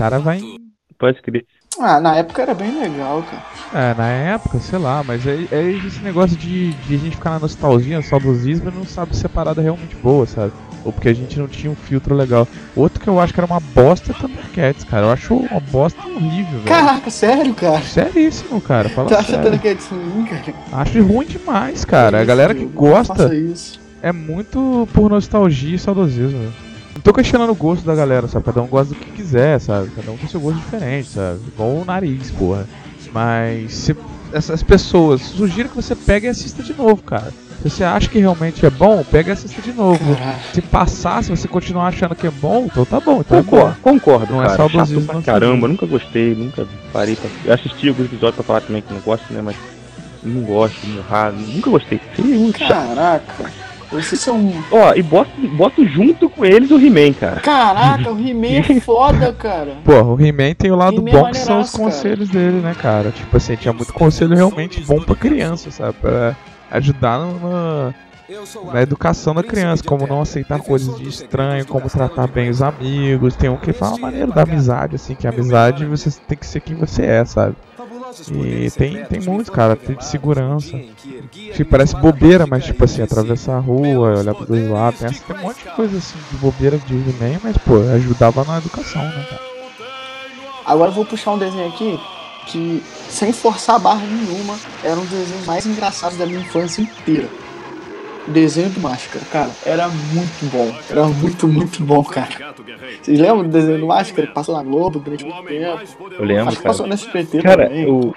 [0.00, 0.40] Cara vai
[0.98, 1.44] Pode crer.
[1.78, 3.42] Ah, na época era bem legal, cara.
[3.72, 7.30] É, na época, sei lá, mas é, é esse negócio de, de a gente ficar
[7.30, 10.52] na nostalgia, saudosismo e não sabe se a parada é realmente boa, sabe?
[10.84, 12.48] Ou porque a gente não tinha um filtro legal.
[12.74, 15.06] Outro que eu acho que era uma bosta é Thundercats, cara.
[15.06, 16.64] Eu acho uma bosta horrível, velho.
[16.64, 17.82] Caraca, sério, cara?
[17.82, 18.88] Seríssimo, cara.
[18.88, 19.58] Fala Tu acha sério.
[19.58, 20.54] que é disso ruim, cara?
[20.72, 22.20] Acho ruim demais, cara.
[22.20, 23.78] A galera que gosta isso.
[24.02, 26.38] é muito por nostalgia e saudosismo.
[26.38, 26.69] velho.
[26.94, 28.44] Não tô questionando o gosto da galera, sabe?
[28.44, 29.90] Cada um gosta do que quiser, sabe?
[29.94, 31.38] Cada um tem seu gosto diferente, sabe?
[31.48, 32.66] Igual o nariz, porra.
[33.12, 33.96] Mas se
[34.32, 37.32] essas pessoas, sugiro que você pegue e assista de novo, cara.
[37.62, 40.14] Se você acha que realmente é bom, pega e assista de novo.
[40.16, 40.38] Caraca.
[40.54, 43.20] Se passar, se você continuar achando que é bom, então tá bom.
[43.20, 43.50] Então é bom.
[43.50, 44.56] Concordo, concordo, Não é cara.
[44.56, 45.22] saudosismo, Chato pra não.
[45.22, 47.28] caramba, nunca gostei, nunca parei pra...
[47.44, 49.56] Eu assisti alguns episódios pra falar também que não gosto, né, mas
[50.22, 52.00] não gosto, morrar, nunca gostei.
[52.56, 52.68] Chato.
[52.68, 53.50] Caraca.
[53.90, 54.52] Vocês são.
[54.70, 57.40] Ó, e boto, boto junto com eles o He-Man, cara.
[57.40, 59.78] Caraca, o He-Man é foda, cara.
[59.84, 63.10] Pô, o He-Man tem o lado é bom que são os conselhos dele, né, cara?
[63.10, 65.94] Tipo assim, tinha muito conselho realmente bom pra criança, sabe?
[66.00, 66.36] Pra
[66.70, 67.94] ajudar na,
[68.72, 73.34] na educação da criança, como não aceitar coisas de estranho, como tratar bem os amigos.
[73.34, 76.60] Tem um que fala maneiro da amizade, assim, que a amizade você tem que ser
[76.60, 77.56] quem você é, sabe?
[78.32, 80.80] E tem, tem muitos, cara, tem de segurança.
[81.54, 85.36] Que parece bobeira, mas tipo assim, atravessar a rua, olhar pros dois lados, tem, tem
[85.36, 89.26] um monte de coisa assim de bobeira de He-Man, mas pô, ajudava na educação, né,
[89.28, 89.42] cara?
[90.66, 91.98] Agora eu vou puxar um desenho aqui
[92.46, 96.82] que, sem forçar a barra nenhuma, era um dos desenhos mais engraçados da minha infância
[96.82, 97.28] inteira.
[98.28, 100.72] Desenho do Máscara, cara, era muito bom.
[100.88, 102.28] Era muito, muito bom, cara.
[103.02, 105.80] Vocês lembram do desenho do Máscara que passou na Globo durante muito tempo?
[106.18, 106.68] Eu lembro, Acho cara.
[106.68, 107.90] passou no SPT Cara, também.
[107.90, 108.14] o.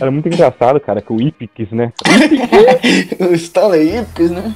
[0.00, 1.92] Era muito engraçado, cara, que o Ipix, né?
[3.20, 4.54] o Stanley Ipkiss, né?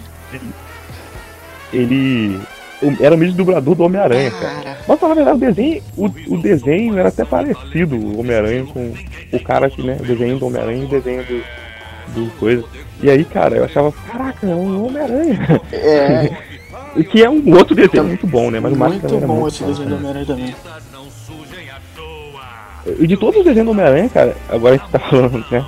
[1.73, 2.41] Ele.
[3.01, 4.63] Era o mesmo dublador do Homem-Aranha, cara.
[4.63, 8.95] Cara, Mas na verdade o desenho, o, o desenho era até parecido, o Homem-Aranha, com
[9.33, 9.97] o cara que, né?
[10.01, 11.45] O desenho do Homem-Aranha e o desenho do,
[12.15, 12.65] do coisa.
[13.03, 15.61] E aí, cara, eu achava, caraca, é um Homem-Aranha.
[15.73, 16.31] é
[16.97, 18.59] E que é um outro desenho muito bom, né?
[18.59, 20.55] Mas o Máscara muito era bom muito esse desenho do Homem-Aranha também.
[22.99, 25.67] E de todos os desenhos do Homem-Aranha, cara, agora a gente tá falando, né?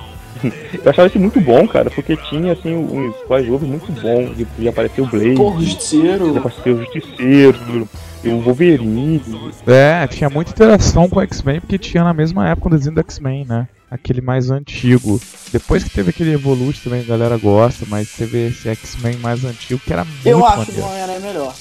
[0.84, 4.32] Eu achava esse muito bom, cara, porque tinha, assim, um crossover muito bom.
[4.32, 6.38] De, de aparecer o Blade, Porra, o de Justiceiro.
[6.38, 7.88] aparecer o Justiceiro,
[8.24, 9.22] o Wolverine.
[9.66, 13.00] É, tinha muita interação com o X-Men, porque tinha na mesma época o desenho do
[13.00, 13.68] X-Men, né?
[13.90, 15.20] Aquele mais antigo.
[15.52, 19.80] Depois que teve aquele Evolution também, a galera gosta, mas teve esse X-Men mais antigo
[19.84, 20.86] que era muito Eu acho do maneiro.
[20.86, 21.54] Homem-Aranha melhor.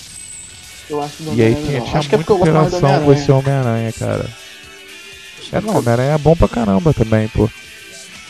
[0.90, 1.86] Eu acho E aí Homem-Aranha tinha, melhor.
[1.88, 3.62] tinha Acho que é muita do interação com esse Homem-Aranha.
[3.62, 4.30] Homem-Aranha, cara.
[5.52, 7.50] É, não, Homem-Aranha é bom pra caramba também, pô.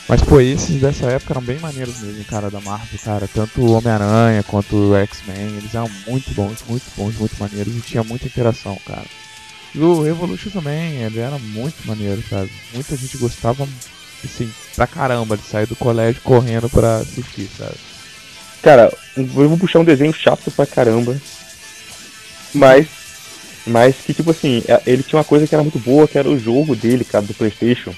[0.08, 3.28] Mas, pô, esses dessa época eram bem maneiros mesmo, cara, da Marvel, cara.
[3.28, 7.82] Tanto o Homem-Aranha quanto o X-Men, eles eram muito bons, muito bons, muito maneiros e
[7.82, 9.06] tinha muita interação, cara.
[9.76, 12.50] E o Evolution também, ele era muito maneiro, sabe?
[12.74, 13.68] Muita gente gostava,
[14.24, 17.76] assim, pra caramba de sair do colégio correndo pra assistir, sabe?
[18.64, 21.20] Cara, eu vou puxar um desenho chato pra caramba.
[22.54, 22.88] Mas.
[23.66, 26.30] Mas que, tipo assim, é- ele tinha uma coisa que era muito boa, que era
[26.30, 27.94] o jogo dele, cara, do Playstation.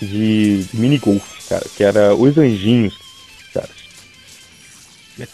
[0.00, 1.64] De mini golf, cara.
[1.76, 2.94] Que era os anjinhos,
[3.52, 3.68] cara.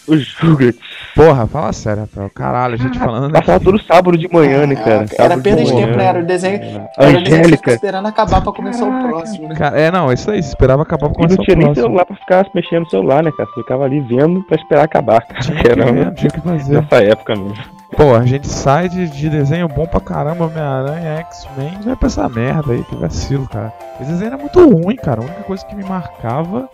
[0.08, 0.74] O jogo.
[1.14, 2.28] Porra, fala sério, Rafael.
[2.30, 3.32] Caralho, a gente falando.
[3.32, 5.06] Passava todo sábado de manhã, né, cara?
[5.06, 5.86] Caraca, Era Sábado perda de manhã.
[5.86, 6.04] tempo, né?
[6.06, 6.56] Era o desenho.
[6.56, 6.90] Era.
[6.98, 9.54] Era o desenho esperando acabar pra começar o próximo, né?
[9.54, 11.86] Cara, é, não, isso aí, esperava acabar pra E começar não o tinha nem próximo.
[11.86, 13.48] celular pra ficar mexendo no celular, né, cara?
[13.48, 15.40] Você ficava ali vendo pra esperar acabar, cara.
[15.40, 16.80] Tinha Que era ver, tinha que fazer.
[16.82, 17.75] nessa época mesmo.
[17.96, 22.28] Pô, a gente sai de, de desenho bom pra caramba, Homem-Aranha, X-Men, vai pra essa
[22.28, 23.72] merda aí, que vacilo, cara.
[23.98, 25.22] Esse desenho era muito ruim, cara.
[25.22, 26.68] A única coisa que me marcava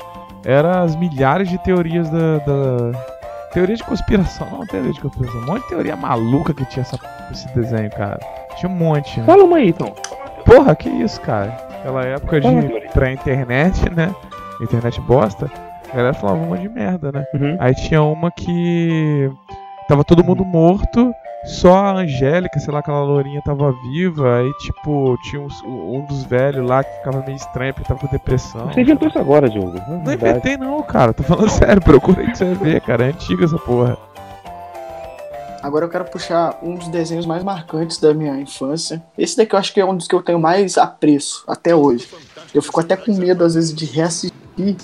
[0.45, 2.39] era as milhares de teorias da.
[2.39, 3.13] da...
[3.53, 5.41] Teoria de conspiração, não teoria de conspiração.
[5.43, 6.99] Um monte de teoria maluca que tinha essa,
[7.31, 8.19] esse desenho, cara.
[8.57, 9.21] Tinha um monte.
[9.21, 9.27] né?
[9.27, 9.93] Fala uma aí, então.
[10.45, 11.57] Porra, que isso, cara.
[11.79, 12.49] Aquela época de
[12.95, 14.13] pré-internet, né?
[14.61, 15.51] Internet bosta.
[15.93, 17.25] A galera falava uma de merda, né?
[17.35, 17.57] Uhum.
[17.61, 19.31] Aí tinha uma que
[19.93, 21.13] tava todo mundo morto,
[21.45, 26.25] só a Angélica, sei lá, aquela lourinha tava viva, aí tipo, tinha uns- um dos
[26.25, 28.69] velhos lá que ficava meio estranho porque tava com depressão.
[28.73, 29.79] Você inventou isso agora, Diogo.
[29.87, 30.31] Não Verdade.
[30.39, 33.45] inventei não, cara, tô falando sério, procura aí que você vai ver, cara, é antiga
[33.45, 33.99] essa porra.
[35.63, 39.03] Agora eu quero puxar um dos desenhos mais marcantes da minha infância.
[39.19, 42.09] Esse daqui eu acho que é um dos que eu tenho mais apreço até hoje.
[42.55, 44.33] Eu fico até com medo, às vezes, de reassistir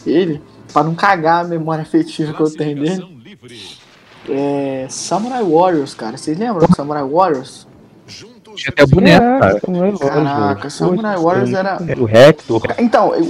[0.07, 0.41] ele
[0.73, 3.19] pra não cagar a memória afetiva que eu tenho dele.
[4.29, 4.87] É.
[4.89, 6.17] Samurai Warriors, cara.
[6.17, 7.67] Vocês lembram do Samurai Warriors?
[8.57, 9.61] Tinha até boneco, Caraca, cara.
[9.61, 10.71] Samurai Warriors, Caraca.
[10.71, 12.63] Samurai Warriors cara, era- O Hector.
[12.79, 13.25] Então, eu,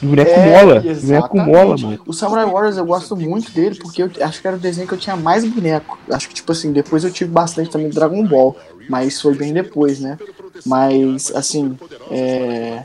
[0.00, 0.78] O boneco É, mola.
[0.80, 2.00] O boneco mola, mano.
[2.06, 4.94] O Samurai Warriors eu gosto muito dele porque eu acho que era o desenho que
[4.94, 5.98] eu tinha mais boneco.
[6.12, 8.56] Acho que, tipo assim, depois eu tive bastante também Dragon Ball,
[8.88, 10.16] mas foi bem depois, né?
[10.64, 11.76] Mas, assim,
[12.10, 12.82] é.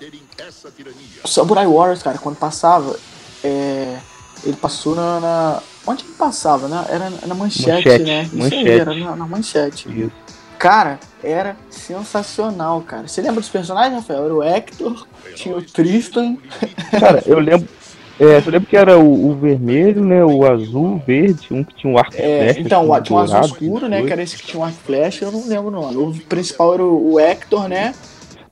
[1.24, 2.96] O Samurai Warriors, cara, quando passava,
[3.44, 3.98] é.
[4.44, 5.20] Ele passou na.
[5.20, 6.86] na- Onde ele passava, né?
[6.90, 8.24] Era na manchete, Manchete, né?
[8.24, 8.70] Isso aí, manchete.
[8.70, 9.90] era na, na manchete.
[9.90, 10.12] Isso.
[10.58, 13.08] Cara, era sensacional, cara.
[13.08, 14.26] Você lembra dos personagens, Rafael?
[14.26, 16.38] Era o Hector, tinha o Tristan.
[17.00, 17.68] Cara, eu lembro.
[18.20, 20.24] É, eu lembro que era o, o vermelho, né?
[20.24, 23.22] O azul, o verde, um que tinha um arco É, flecha, então, assim, tinha um
[23.22, 24.04] azul dourado, escuro, né?
[24.04, 25.98] Que era esse que tinha um arco flecha, eu não lembro o nome.
[25.98, 27.94] O principal era o o Hector, né?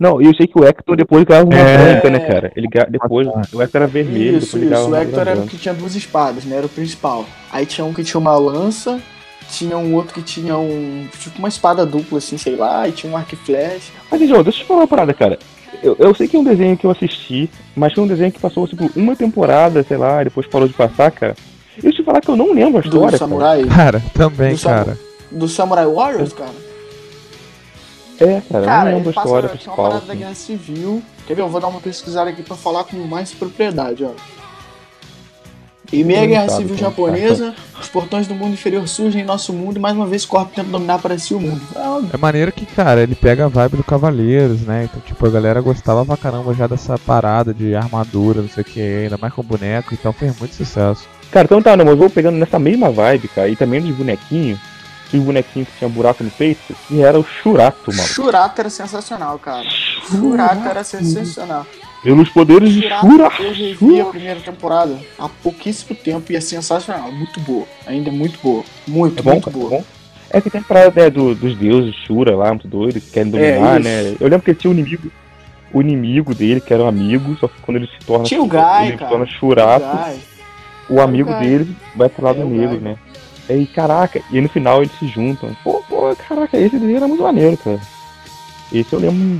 [0.01, 1.77] Não, e eu sei que o Hector depois ligava uma É.
[1.77, 2.51] branca, né, cara?
[2.55, 4.89] Ele ga- depois, o Hector era vermelho, isso, isso.
[4.89, 6.57] O Hector era o que tinha duas espadas, né?
[6.57, 7.23] Era o principal.
[7.51, 8.99] Aí tinha um que tinha uma lança,
[9.51, 11.05] tinha um outro que tinha um.
[11.19, 13.91] Tipo uma espada dupla, assim, sei lá, e tinha um arco e flecha.
[14.09, 15.37] Mas, João, deixa eu te falar uma parada, cara.
[15.83, 18.39] Eu, eu sei que é um desenho que eu assisti, mas foi um desenho que
[18.39, 21.35] passou, tipo, uma temporada, sei lá, e depois parou de passar, cara.
[21.81, 23.05] Eu te falar que eu não lembro a Do história.
[23.05, 23.17] cara.
[23.19, 23.63] Samurai.
[23.65, 24.97] Cara, também, Do Samu- cara.
[25.29, 26.70] Do Samurai Warriors, cara.
[28.21, 29.75] É, cara, eu Cara, não lembro a passa história tinha uma principal.
[29.75, 30.19] parada da assim.
[30.21, 31.03] Guerra Civil.
[31.27, 31.41] Quer ver?
[31.41, 34.11] Eu vou dar uma pesquisada aqui pra falar com mais propriedade, ó.
[35.93, 39.51] Em Não Guerra sabe Civil como Japonesa, os portões do mundo inferior surgem em nosso
[39.51, 41.61] mundo e mais uma vez o corpo tenta dominar para si o mundo.
[41.75, 42.15] É.
[42.15, 44.85] É maneiro que, cara, ele pega a vibe do Cavaleiros, né?
[44.85, 48.65] Então, tipo, a galera gostava pra caramba já dessa parada de armadura, não sei o
[48.65, 51.09] que, ainda mais com boneco, então fez muito sucesso.
[51.29, 53.93] Cara, então tá, não, mas eu vou pegando nessa mesma vibe, cara, e também dos
[53.93, 54.59] bonequinhos,
[55.11, 58.07] tinha um bonequinho que tinha buraco no peito, que era o Churato, mano.
[58.07, 59.67] Churato era sensacional, cara.
[60.09, 61.65] Churato era sensacional.
[62.03, 63.43] Pelos poderes de Churato, Churato.
[63.43, 67.11] eu revi a primeira temporada há pouquíssimo tempo e é sensacional.
[67.11, 67.67] Muito boa.
[67.85, 68.63] Ainda é muito boa.
[68.87, 69.73] Muito, É bom, muito cara, boa.
[69.75, 69.83] é bom.
[70.31, 73.29] É que tem a parada né, do- dos deuses Shura lá, muito doido, que querem
[73.29, 74.15] dominar, É, né?
[74.19, 75.11] Eu lembro que ele tinha um inimigo,
[75.73, 78.23] o inimigo dele, que era um amigo, só que quando ele se torna.
[78.25, 79.11] Tinha o Guy, ele se cara.
[79.11, 79.85] torna Churato,
[80.89, 81.39] o amigo Guy.
[81.39, 82.95] dele vai pro lado É negro, né?
[83.49, 85.55] E aí, caraca, e aí no final eles se juntam.
[85.63, 87.79] Pô, pô, caraca, esse desenho era muito maneiro, cara.
[88.71, 89.39] Esse eu lembro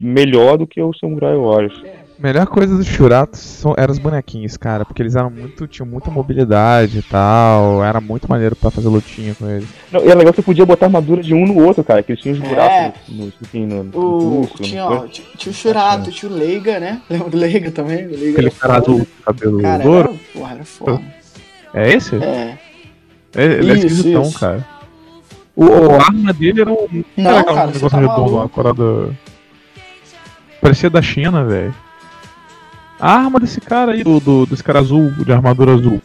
[0.00, 1.82] melhor do que o Samurai Warriors.
[2.18, 6.10] Melhor coisa do Churato são, eram os bonequinhos, cara, porque eles eram muito, tinham muita
[6.10, 9.68] mobilidade e tal, era muito maneiro pra fazer lutinha com eles.
[9.92, 12.10] Não, e é legal que você podia botar armadura de um no outro, cara, que
[12.10, 12.48] eles tinham os É.
[12.48, 16.30] buracos no, no, assim, no, no O, pulso, tinha, ó, tinha, tinha o Churato, tinha
[16.30, 17.00] o Leiga, né?
[17.08, 18.06] Lembra do Leiga também?
[18.06, 20.08] O Leiga Aquele era cara do cabelo Cara, louro.
[20.10, 21.02] era, porra, era foda.
[21.72, 22.16] É esse?
[22.16, 22.58] É.
[23.34, 24.38] Ele é Isso, esquisitão, isso.
[24.38, 24.66] cara.
[25.54, 27.04] O, a arma dele era um.
[27.16, 29.16] Não, era cara, um negócio tá redondo, uma parada.
[30.60, 31.74] Parecia da China, velho.
[33.00, 36.00] A arma desse cara aí, do, do, desse cara azul, de armadura azul.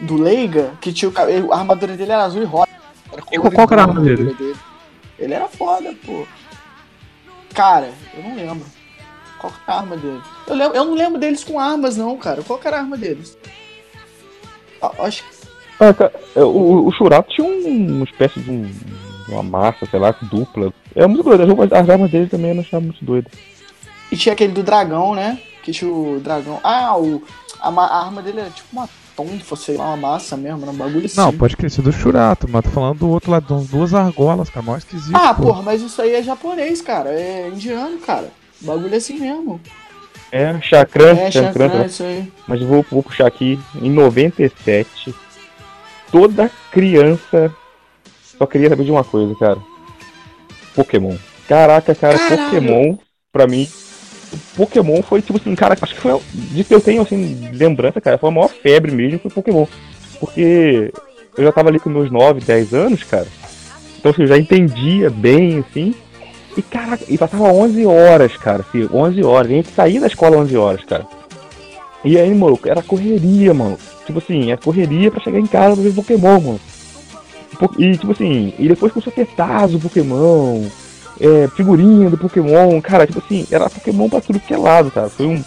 [0.00, 1.52] Do Leiga, que tinha o cabelo.
[1.52, 2.68] A armadura dele era azul e rosa.
[3.12, 4.34] Era E qual- era a arma armadura
[5.18, 6.26] Ele era foda, pô.
[7.54, 8.66] Cara, eu não lembro.
[9.38, 10.20] Qual que era a arma dele?
[10.46, 12.42] Eu, lembro, eu não lembro deles com armas, não, cara.
[12.42, 13.36] Qual que era a arma deles?
[14.98, 15.39] Acho que
[15.80, 18.70] Ah, cara, é, o, o Churato tinha um- uma espécie de um-
[19.28, 20.72] uma massa, sei lá, dupla.
[20.94, 23.30] É muito doido, as, roupas- as armas dele também eu não achava muito doido.
[24.12, 25.38] E tinha aquele do dragão, né?
[25.62, 26.58] Que tinha o dragão.
[26.64, 27.22] Ah, o,
[27.60, 30.76] a, a arma dele era tipo uma tonfa, sei lá, uma massa mesmo, era um
[30.76, 31.16] bagulho assim.
[31.20, 34.64] Não, pode crescer do Churato, mas tô falando do outro lado, umas duas argolas, cara,
[34.66, 35.14] mó esquisito.
[35.16, 35.44] Ah, pô.
[35.44, 37.10] porra, mas isso aí é japonês, cara.
[37.10, 38.28] É indiano, cara.
[38.62, 39.60] O bagulho é assim mesmo.
[40.32, 42.32] É, Chakran, É, Chakran, chakra, isso aí.
[42.46, 45.14] mas eu vou, vou puxar aqui, em 97,
[46.10, 47.54] toda criança
[48.38, 49.58] só queria saber de uma coisa, cara.
[50.74, 51.16] Pokémon.
[51.48, 52.44] Caraca, cara, Caralho.
[52.44, 52.96] Pokémon,
[53.32, 53.68] pra mim,
[54.56, 58.18] Pokémon foi tipo assim, cara, acho que foi, de que eu tenho assim, lembrança, cara,
[58.18, 59.66] foi a maior febre mesmo, foi Pokémon.
[60.18, 60.92] Porque
[61.36, 63.26] eu já tava ali com meus 9, 10 anos, cara,
[63.98, 65.94] então assim, eu já entendia bem, assim,
[66.56, 70.36] e caraca, e passava 11 horas, cara, filho, 11 horas, a gente saía da escola
[70.38, 71.06] 11 horas, cara.
[72.02, 73.78] E aí, mano, era correria, mano.
[74.10, 76.60] Tipo assim, era correria pra chegar em casa pra ver Pokémon, mano.
[77.78, 80.62] E tipo assim, e depois começou a ter Tazo Pokémon,
[81.20, 85.08] é, figurinha do Pokémon, cara, tipo assim, era Pokémon pra tudo que é lado, cara.
[85.08, 85.44] Foi um.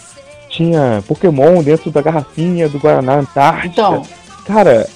[0.48, 3.66] Tinha Pokémon dentro da garrafinha do Guaraná Antártica.
[3.66, 4.02] Então,
[4.46, 4.86] Cara,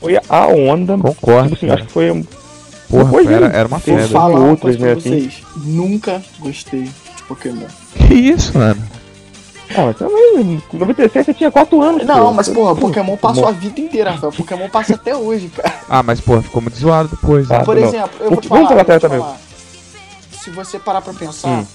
[0.00, 0.98] foi a onda.
[0.98, 1.78] Concordo, Tipo assim, cara.
[1.78, 2.10] acho que foi.
[2.10, 2.22] um-
[2.90, 4.08] Porra, depois era, era uma vou febre.
[4.08, 5.10] falar uma outras, coisa pra né, assim.
[5.10, 5.42] vocês.
[5.64, 7.66] Nunca gostei de Pokémon.
[7.94, 8.82] Que isso, mano?
[9.76, 10.40] Ah, mas também,
[10.72, 12.06] em 97 você tinha 4 anos.
[12.06, 12.32] Não, pô.
[12.32, 14.32] mas porra, Pokémon passou a vida inteira, Rafael.
[14.32, 15.74] Pokémon passa até hoje, cara.
[15.88, 17.56] Ah, mas porra, ficou muito zoado depois, né?
[17.58, 17.86] Ah, Por não.
[17.86, 19.18] exemplo, eu vou te falar, eu vou te também.
[19.20, 19.36] falar.
[20.32, 21.66] Se você parar pra pensar, Hum.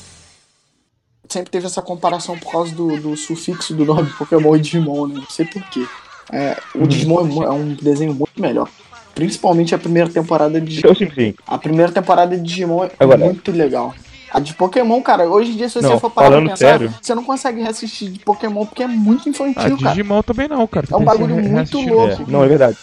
[1.30, 5.16] sempre teve essa comparação por causa do, do sufixo do nome Pokémon e Digimon, né?
[5.16, 5.86] Não sei porquê.
[6.32, 6.88] É, o Hum.
[6.88, 8.68] Digimon é é um desenho muito melhor.
[9.14, 11.36] Principalmente a primeira temporada de Eu sim, sim.
[11.46, 13.94] A primeira temporada de Digimon é Agora- muito legal.
[14.34, 16.94] A de Pokémon, cara, hoje em dia, se você Não, for parar falando pensar, sério.
[17.02, 19.94] você não consegue reassistir de Pokémon porque é muito infantil, cara.
[19.96, 20.88] Digimon também não, cara.
[20.90, 22.24] É um bagulho muito louco.
[22.24, 22.78] É, não, é verdade.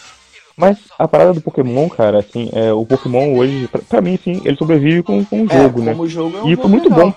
[0.55, 4.39] Mas a parada do Pokémon, cara, assim, é, o Pokémon hoje, pra, pra mim, sim,
[4.45, 5.91] ele sobrevive com, com o É, jogo, né?
[5.91, 7.07] como jogo é um E foi muito legal.
[7.07, 7.13] bom.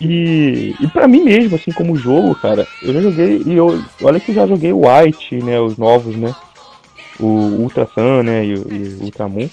[0.00, 4.18] E, e pra mim mesmo, assim, como jogo, cara, eu já joguei, e eu, olha
[4.18, 6.34] que eu já joguei o White, né, os novos, né,
[7.20, 9.48] o Ultra Sun, né, e, o- e o Ultra Moon.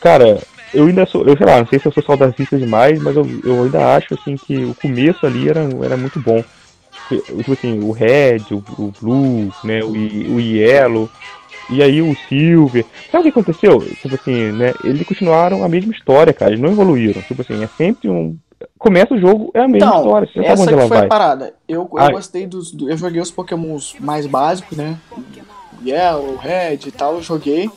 [0.00, 0.38] Cara,
[0.72, 3.40] eu ainda sou, eu sei lá, não sei se eu sou saudosista demais, mas eu,
[3.44, 6.42] eu ainda acho, assim, que o começo ali era, era muito bom.
[7.08, 9.90] Tipo assim, o Red, o, o Blue, né, o,
[10.34, 11.08] o Yellow,
[11.70, 12.86] e aí o Silver.
[13.10, 13.94] Sabe o que aconteceu?
[14.02, 14.72] Tipo assim, né?
[14.82, 16.50] Eles continuaram a mesma história, cara.
[16.52, 17.22] Eles não evoluíram.
[17.22, 18.36] Tipo assim, é sempre um.
[18.78, 20.28] Começa o jogo, é a mesma Então, história.
[20.32, 21.08] Você essa que foi a vai.
[21.08, 21.54] parada.
[21.68, 22.12] Eu, eu Ai.
[22.12, 22.72] gostei dos.
[22.72, 24.98] do- eu joguei os Pokémons mais básicos, né?
[25.84, 27.70] Yellow, Red e tal, eu joguei.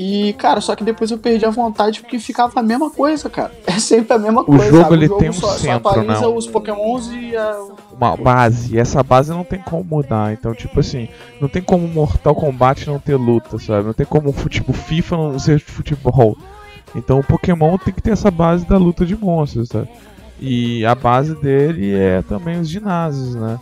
[0.00, 3.50] E, cara, só que depois eu perdi a vontade porque ficava a mesma coisa, cara.
[3.66, 4.64] É sempre a mesma coisa.
[4.66, 4.94] jogo, sabe?
[4.94, 6.36] ele tem um só, centro, só atualiza não.
[6.36, 8.76] os Pokémons e a- uma base.
[8.76, 10.32] E essa base não tem como mudar.
[10.32, 11.08] Então, tipo assim,
[11.40, 13.86] não tem como Mortal Kombat não ter luta, sabe?
[13.86, 16.36] Não tem como tipo, FIFA não ser futebol.
[16.94, 19.88] Então o Pokémon tem que ter essa base da luta de monstros, sabe?
[20.40, 23.58] E a base dele é também os ginásios, né?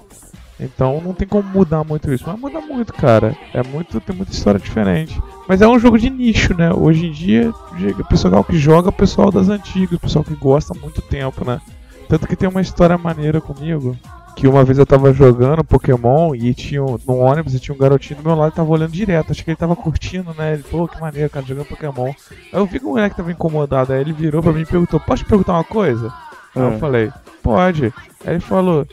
[0.58, 2.24] Então não tem como mudar muito isso.
[2.26, 3.36] Mas muda muito, cara.
[3.52, 5.20] É muito, tem muita história diferente.
[5.46, 6.72] Mas é um jogo de nicho, né?
[6.72, 7.52] Hoje em dia,
[7.98, 11.02] o pessoal que joga é o pessoal das antigas, o pessoal que gosta há muito
[11.02, 11.60] tempo, né?
[12.08, 13.96] Tanto que tem uma história maneira comigo.
[14.34, 18.20] Que uma vez eu tava jogando Pokémon e tinha no ônibus e tinha um garotinho
[18.20, 19.32] do meu lado e tava olhando direto.
[19.32, 20.54] Acho que ele tava curtindo, né?
[20.54, 22.12] Ele, pô, que maneiro, cara, jogando Pokémon.
[22.52, 23.94] Aí eu vi que o moleque tava incomodado.
[23.94, 26.12] Aí ele virou pra mim e perguntou: Posso te perguntar uma coisa?
[26.54, 27.10] Aí eu falei:
[27.42, 27.94] Pode.
[28.26, 28.86] Aí ele falou: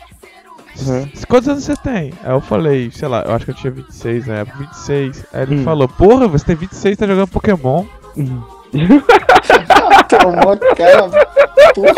[0.81, 1.09] Uhum.
[1.27, 2.13] Quantos anos você tem?
[2.23, 5.25] Aí eu falei, sei lá, eu acho que eu tinha 26 na época, 26.
[5.33, 5.63] Aí ele hum.
[5.63, 7.85] falou, porra, você tem 26 e tá jogando Pokémon.
[8.17, 8.41] Hum.
[10.09, 11.09] Tomou cara.
[11.73, 11.93] Porra.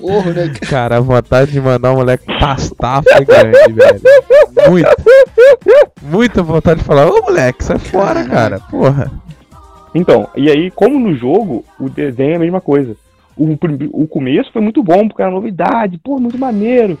[0.00, 0.34] Cara.
[0.34, 0.52] né?
[0.68, 4.00] Cara, a vontade de mandar o moleque pastar foi grande, velho.
[4.68, 4.96] Muita.
[6.02, 8.60] Muita vontade de falar, ô moleque, sai fora, cara.
[8.70, 9.10] Porra.
[9.94, 12.96] Então, e aí, como no jogo, o desenho é a mesma coisa.
[13.36, 13.56] O,
[13.92, 16.98] o começo foi muito bom, porque era novidade, pô, muito maneiro.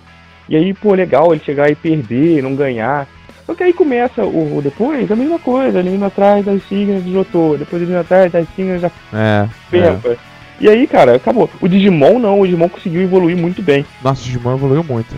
[0.48, 3.06] E aí, pô, legal ele chegar e perder, não ganhar.
[3.46, 7.04] Só que aí começa o, o depois, a mesma coisa, ele indo atrás das signas
[7.04, 10.10] de Jotô, depois ele indo atrás das signas da é, Pempa.
[10.10, 10.16] É.
[10.60, 11.50] E aí, cara, acabou.
[11.60, 13.84] O Digimon não, o Digimon conseguiu evoluir muito bem.
[14.02, 15.14] Nossa, o Digimon evoluiu muito.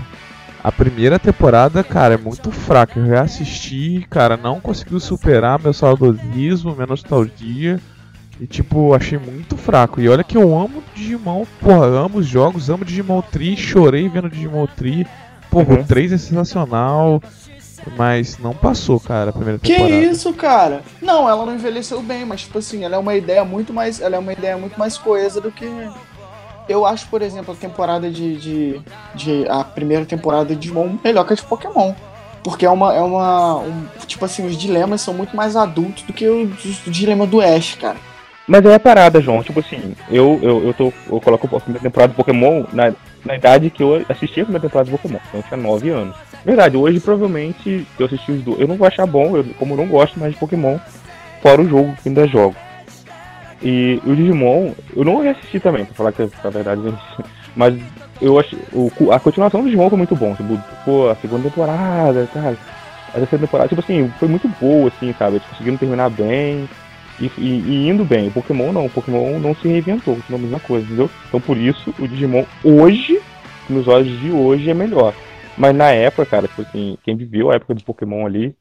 [0.64, 2.98] A primeira temporada, cara, é muito fraca.
[2.98, 7.78] Eu reassisti, cara, não conseguiu superar meu saudosismo, minha nostalgia.
[8.40, 10.00] E, tipo, achei muito fraco.
[10.00, 14.30] E olha que eu amo Digimon, porra, amo os jogos, amo Digimon Tree, chorei vendo
[14.30, 15.06] Digimon Tree.
[15.50, 15.80] Porra, uhum.
[15.82, 17.22] o 3 é sensacional.
[17.98, 19.90] Mas não passou, cara, a primeira temporada.
[19.90, 20.82] Que isso, cara?
[21.02, 24.16] Não, ela não envelheceu bem, mas tipo assim, ela é uma ideia muito mais, ela
[24.16, 25.66] é uma ideia muito mais coesa do que
[26.68, 28.80] eu acho, por exemplo, a temporada de, de,
[29.14, 31.92] de a primeira temporada de Digimon melhor que a de Pokémon.
[32.42, 32.94] Porque é uma.
[32.94, 36.44] É uma um, tipo assim, os dilemas são muito mais adultos do que o,
[36.86, 37.96] o dilema do Ash, cara.
[38.46, 39.42] Mas é a parada, João.
[39.42, 42.92] Tipo assim, eu, eu, eu, tô, eu coloco a primeira temporada de Pokémon na,
[43.24, 45.18] na idade que eu assisti a primeira temporada de Pokémon.
[45.28, 46.16] Então eu tinha 9 anos.
[46.44, 48.60] Verdade, hoje provavelmente eu assisti os dois.
[48.60, 50.78] Eu não vou achar bom, eu, como eu não gosto mais de Pokémon,
[51.40, 52.54] fora o jogo que ainda jogo.
[53.62, 56.82] E o Digimon, eu não assisti também, pra falar que a verdade
[57.56, 57.74] Mas
[58.20, 58.56] eu acho.
[58.72, 60.34] O, a continuação do Digimon foi muito bom.
[60.34, 62.56] Tipo, pô, a segunda temporada, cara.
[63.08, 65.36] A terceira temporada, tipo assim, foi muito boa, assim, sabe?
[65.36, 66.68] Eles conseguiram terminar bem.
[67.20, 68.28] E, e, e, indo bem.
[68.28, 71.08] O Pokémon não, o Pokémon não se reinventou, continua a mesma coisa, entendeu?
[71.28, 73.20] Então por isso o Digimon hoje,
[73.70, 75.14] nos olhos de hoje, é melhor.
[75.56, 78.56] Mas na época, cara, tipo assim, quem viveu a época do Pokémon ali,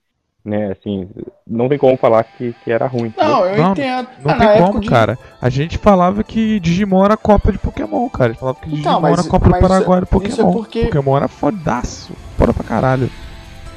[0.45, 1.07] né, assim,
[1.47, 3.13] não tem como falar que, que era ruim.
[3.17, 4.09] Não, eu não, entendo.
[4.23, 4.89] Não ah, tem como, de...
[4.89, 5.17] cara.
[5.41, 8.25] A gente falava que Digimon era cópia de Pokémon, cara.
[8.25, 10.33] A gente falava que então, Digimon mas, era cópia do Paraguai do Pokémon.
[10.33, 10.85] Isso é porque...
[10.85, 13.09] Pokémon era fodaço, fora pra caralho.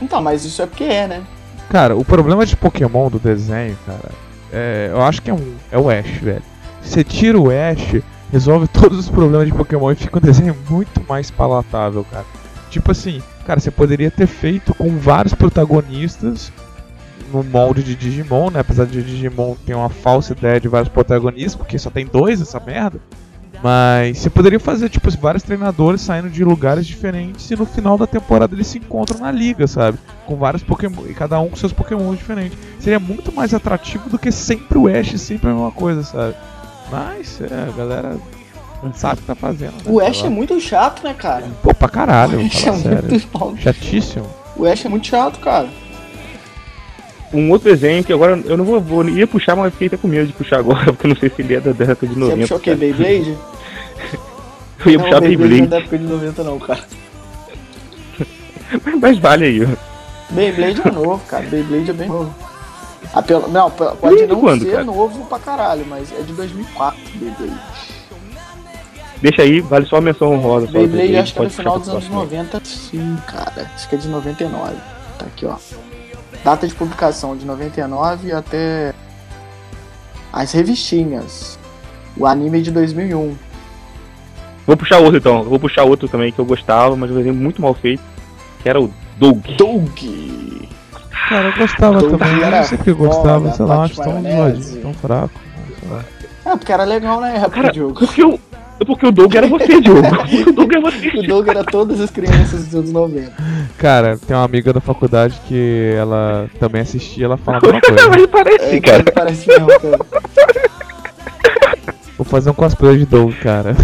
[0.03, 1.23] Então, mas isso é porque é, né?
[1.71, 4.11] Cara, o problema de Pokémon do desenho, cara,
[4.53, 6.43] é, eu acho que é, um, é o Ash, velho.
[6.81, 11.01] Você tira o Ash, resolve todos os problemas de Pokémon e fica um desenho muito
[11.09, 12.25] mais palatável, cara.
[12.71, 16.53] Tipo assim, cara, você poderia ter feito com vários protagonistas
[17.33, 18.61] no molde de Digimon, né?
[18.61, 22.59] Apesar de Digimon ter uma falsa ideia de vários protagonistas, porque só tem dois essa
[22.59, 23.01] merda.
[23.63, 28.07] Mas você poderia fazer, tipo, vários treinadores saindo de lugares diferentes e no final da
[28.07, 29.99] temporada eles se encontram na liga, sabe?
[30.27, 32.59] Com vários Pokémon, e cada um com seus Pokémon diferentes.
[32.79, 36.35] Seria muito mais atrativo do que sempre o Ash, sempre a mesma coisa, sabe?
[36.91, 38.19] Mas, é, a galera
[38.95, 39.73] sabe o que tá fazendo.
[39.73, 39.83] Né?
[39.87, 41.47] O Ash é muito chato, né, cara?
[41.63, 43.05] Pô, pra caralho, o Ash é sério.
[43.09, 44.27] muito chatíssimo.
[44.57, 45.69] O Ash é muito chato, cara.
[47.33, 50.07] Um outro desenho que agora eu não vou, vou ia puxar, mas fiquei até com
[50.09, 52.37] medo de puxar agora, porque eu não sei se ele é da década de 90.
[52.37, 52.75] Você puxou o que?
[52.75, 53.37] Beyblade?
[54.87, 55.37] eu ia não, puxar Beyblade.
[55.37, 56.85] Beyblade não é da época de 90 não, cara.
[58.85, 59.69] mas, mas vale aí.
[60.31, 61.47] Beyblade é novo, cara.
[61.47, 62.35] Beyblade é bem novo.
[63.13, 64.85] Ah, pelo, não, pode não quando, ser cara?
[64.85, 67.61] novo pra caralho, mas é de 2004, Beyblade.
[69.21, 70.67] Deixa aí, vale só a menção honrosa.
[70.67, 73.71] Beyblade acho que é no final dos anos 90, sim, cara.
[73.75, 74.75] Acho que é de 99.
[75.19, 75.57] Tá aqui, ó.
[76.45, 78.95] Data de publicação de 99 até
[80.33, 81.59] as revistinhas.
[82.17, 83.35] O anime é de 2001.
[84.67, 85.45] Vou puxar outro então.
[85.45, 88.03] Vou puxar outro também que eu gostava, mas um desenho muito mal feito.
[88.63, 89.47] Que era o Doug.
[89.57, 89.99] Doug!
[91.29, 92.41] Cara, eu gostava Doug também.
[92.41, 94.23] Eu não sei que eu gostava, sei lá, acho tão
[94.83, 95.41] tão fraco.
[96.45, 97.95] É, porque era legal na época, Cara, Diogo.
[97.95, 98.39] Porque eu,
[98.85, 100.07] porque o Doug era você, Diogo.
[100.51, 101.09] o Doug era você.
[101.09, 103.33] o Doug era todas as crianças dos anos 90.
[103.79, 108.09] Cara, tem uma amiga da faculdade que ela também assistia ela fala uma coisa.
[108.09, 109.05] Mas parece, é, cara.
[109.15, 109.99] Parece mesmo, cara.
[112.19, 113.77] Vou fazer um cosplay de Doug, cara.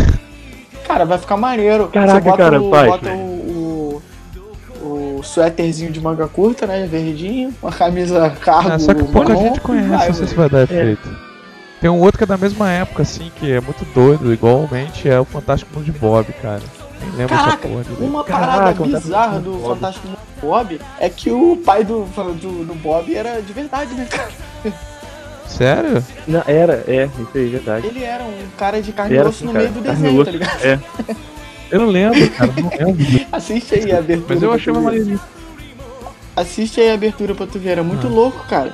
[0.86, 1.88] Cara, vai ficar maneiro.
[1.88, 4.02] Caraca, Você bota cara, o, faz, bota o,
[4.82, 6.86] o, o suéterzinho de manga curta, né?
[6.86, 8.70] Verdinho, uma camisa cargo.
[8.72, 11.08] Ah, só que pouca gente conhece, vai, não sei se vai dar efeito.
[11.82, 15.18] Tem um outro que é da mesma época, assim, que é muito doido, igualmente, é
[15.18, 16.62] o Fantástico Mundo de Bob, cara.
[17.00, 19.74] Nem lembro essa Caraca, porra uma Caraca, parada o bizarra do Bob.
[19.74, 23.94] Fantástico Mundo de Bob é que o pai do, do, do Bob era de verdade,
[23.94, 24.30] né, cara?
[25.48, 26.04] Sério?
[26.28, 27.86] Não, era, é, isso aí, verdade.
[27.88, 30.30] Ele era um cara de carne e osso assim, no cara, meio do desenho, tá
[30.30, 30.64] ligado?
[30.64, 30.78] É.
[31.68, 33.26] Eu não lembro, cara, não lembro.
[33.32, 34.34] Assiste aí a abertura.
[34.34, 34.84] Mas eu achei uma ver.
[34.86, 35.20] maneirinha.
[36.36, 38.10] Assiste aí a abertura pra tu ver, era muito Ah.
[38.10, 38.72] louco, cara.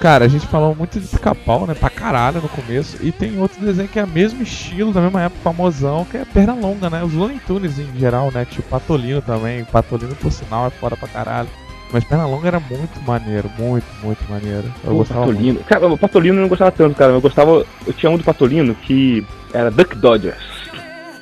[0.00, 1.74] Cara, a gente falou muito de pica-pau, né?
[1.74, 2.96] Pra caralho no começo.
[3.04, 6.24] E tem outro desenho que é o mesmo estilo, da mesma época, famosão, que é
[6.24, 7.04] perna longa, né?
[7.04, 8.46] Os Looney Tunes em geral, né?
[8.46, 9.62] Tipo Patolino também.
[9.64, 11.50] Patolino, por sinal, é fora pra caralho.
[11.92, 14.72] Mas perna longa era muito maneiro, muito, muito maneiro.
[14.82, 15.36] Eu O gostava muito.
[15.36, 15.60] Patolino.
[15.64, 17.12] Cara, o Patolino eu não gostava tanto, cara.
[17.12, 17.66] Eu gostava.
[17.86, 20.38] Eu tinha um do Patolino que era Duck Dodgers.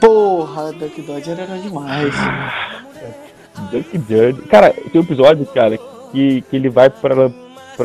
[0.00, 2.14] Porra, Duck Dodger era demais.
[3.72, 4.46] Duck Dodgers.
[4.48, 5.76] Cara, tem um episódio, cara,
[6.12, 7.28] que, que ele vai para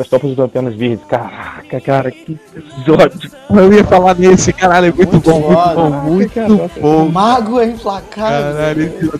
[0.02, 1.04] topas das antenas verdes.
[1.06, 3.30] Caraca, cara, que episódio.
[3.54, 6.40] Eu ia falar nesse, caralho, é muito, Muito bom, muito bom, muito
[6.78, 7.08] O bom.
[7.08, 8.54] mago é implacável.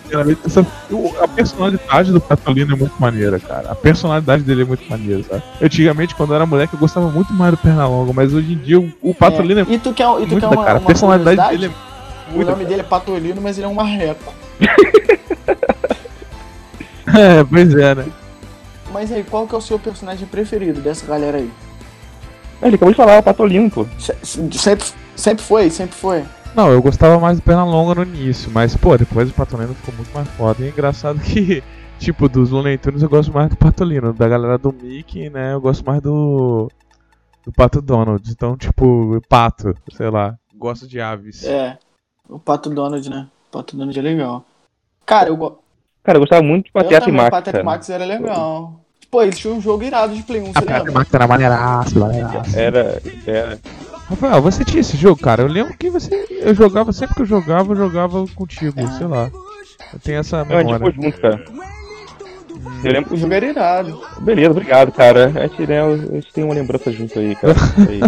[0.09, 3.71] Caralho, essa- o- a personalidade do Patolino é muito maneira, cara.
[3.71, 5.41] A personalidade dele é muito maneira, sabe?
[5.61, 8.77] Antigamente, quando eu era moleque, eu gostava muito mais do Pernalonga, mas hoje em dia
[8.79, 10.77] o, o Patolino é, E tu quer, e tu quer da uma, cara.
[10.77, 13.73] A uma personalidade dele é O muito nome dele é Patolino, mas ele é um
[13.73, 14.33] marreco.
[17.17, 18.05] É, pois é, né?
[18.95, 21.51] Mas aí, qual que é o seu personagem preferido dessa galera aí?
[22.61, 23.85] Ah, Ele acabou de falar, o Patolino, pô.
[23.99, 24.85] Se- se- Sempre,
[25.17, 26.23] sempre foi, sempre foi.
[26.55, 30.13] Não, eu gostava mais do Pernalonga no início, mas, pô, depois o Patolino ficou muito
[30.15, 30.63] mais foda.
[30.63, 31.61] E é engraçado que,
[31.99, 34.13] tipo, dos Looney Tunes eu gosto mais do Patolino.
[34.13, 36.69] Da galera do Mickey, né, eu gosto mais do.
[37.43, 38.23] do Pato Donald.
[38.31, 40.35] Então, tipo, pato, sei lá.
[40.55, 41.43] Gosto de aves.
[41.43, 41.77] É.
[42.29, 43.27] O Pato Donald, né?
[43.49, 44.45] O Pato Donald é legal.
[45.05, 45.59] Cara, eu, go-
[46.01, 47.63] Cara, eu gostava muito de Pateta e Max, Pateta e.
[47.63, 48.79] Max era legal.
[49.11, 51.07] Pô, eles tinham um jogo irado de Play 1, A você lembra?
[51.13, 52.57] Era maneiraço, maneiraço.
[52.59, 53.59] Era, era.
[54.09, 55.41] Rafael, você tinha esse jogo, cara?
[55.43, 56.25] Eu lembro que você.
[56.29, 59.29] Eu jogava, sempre que eu jogava, eu jogava contigo, sei lá.
[59.93, 60.91] Eu tenho essa Não, a gente memória.
[60.93, 61.45] ficou junto, cara.
[62.83, 64.01] Eu lembro O jogo era irado.
[64.21, 65.31] Beleza, obrigado, cara.
[65.35, 67.53] A gente, né, a gente tem uma lembrança junto aí, cara.
[67.89, 67.99] Aí.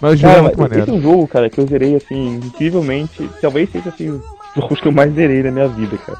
[0.00, 0.94] Mas o jogo é Cara, muito é maneiro.
[0.94, 3.28] um jogo, cara, que eu zerei, assim, incrivelmente.
[3.40, 4.20] Talvez seja, assim,
[4.60, 6.18] jogos que eu mais zerei na minha vida, cara.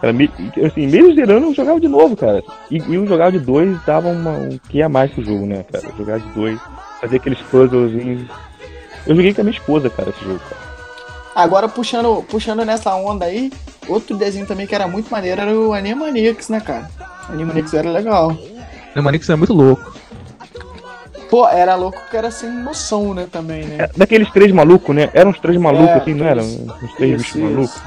[0.00, 0.30] Cara, me,
[0.64, 2.42] assim, mesmo zerando, eu jogava de novo, cara.
[2.70, 5.64] E, e o jogar de dois dava uma, um que a mais pro jogo, né,
[5.70, 5.84] cara?
[5.96, 6.58] Jogar de dois,
[7.00, 8.28] fazer aqueles puzzlezinhos.
[9.06, 10.66] Eu joguei com a minha esposa, cara, esse jogo, cara.
[11.34, 13.52] Agora, puxando, puxando nessa onda aí,
[13.88, 16.90] outro desenho também que era muito maneiro era o Animaniacs, né, cara?
[17.28, 18.36] Animaniacs era legal.
[18.96, 19.94] O Manix é muito louco.
[21.30, 23.84] Pô, era louco que era sem noção, né, também, né?
[23.84, 25.10] É, daqueles três malucos, né?
[25.12, 26.44] Eram uns três malucos, É, assim, não eram?
[26.44, 27.82] Uns três bichos malucos.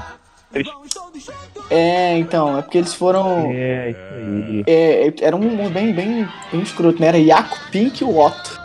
[1.70, 3.50] É, então, é porque eles foram.
[3.52, 4.64] É, isso aí.
[4.66, 7.06] É, era um humor bem, bem, bem escroto, né?
[7.08, 8.60] Era Yaku, Pink e o Otto.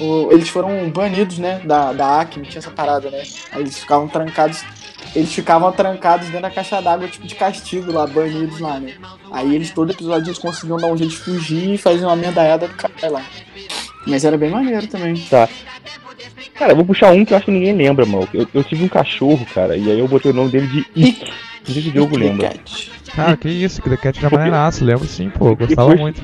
[0.00, 1.60] O- eles foram banidos, né?
[1.64, 3.22] Da, da Acme, tinha essa parada, né?
[3.52, 4.64] Aí eles ficavam trancados.
[5.14, 8.94] Eles ficavam trancados dentro da caixa d'água, tipo de castigo lá, banidos lá, né?
[9.30, 12.66] Aí eles, todo episódio, eles conseguiam dar um jeito de fugir e fazer uma merdaiada
[12.66, 13.22] do cara lá.
[14.06, 15.14] Mas era bem maneiro também.
[16.54, 18.28] Cara, eu vou puxar um que eu acho que ninguém lembra, mano.
[18.32, 21.24] Eu, eu tive um cachorro, cara, e aí eu botei o nome dele de Ick.
[21.66, 22.48] Não sei se o Diogo lembra.
[22.48, 22.90] Cat.
[23.14, 26.22] Cara, que isso, que The Cat era maneiraço, lembro sim, pô, eu gostava Depois- muito.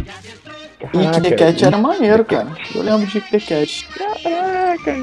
[0.81, 2.49] Ick the Cat era maneiro, cara.
[2.75, 3.87] Eu lembro de Ick the Cat.
[4.23, 4.97] Caraca.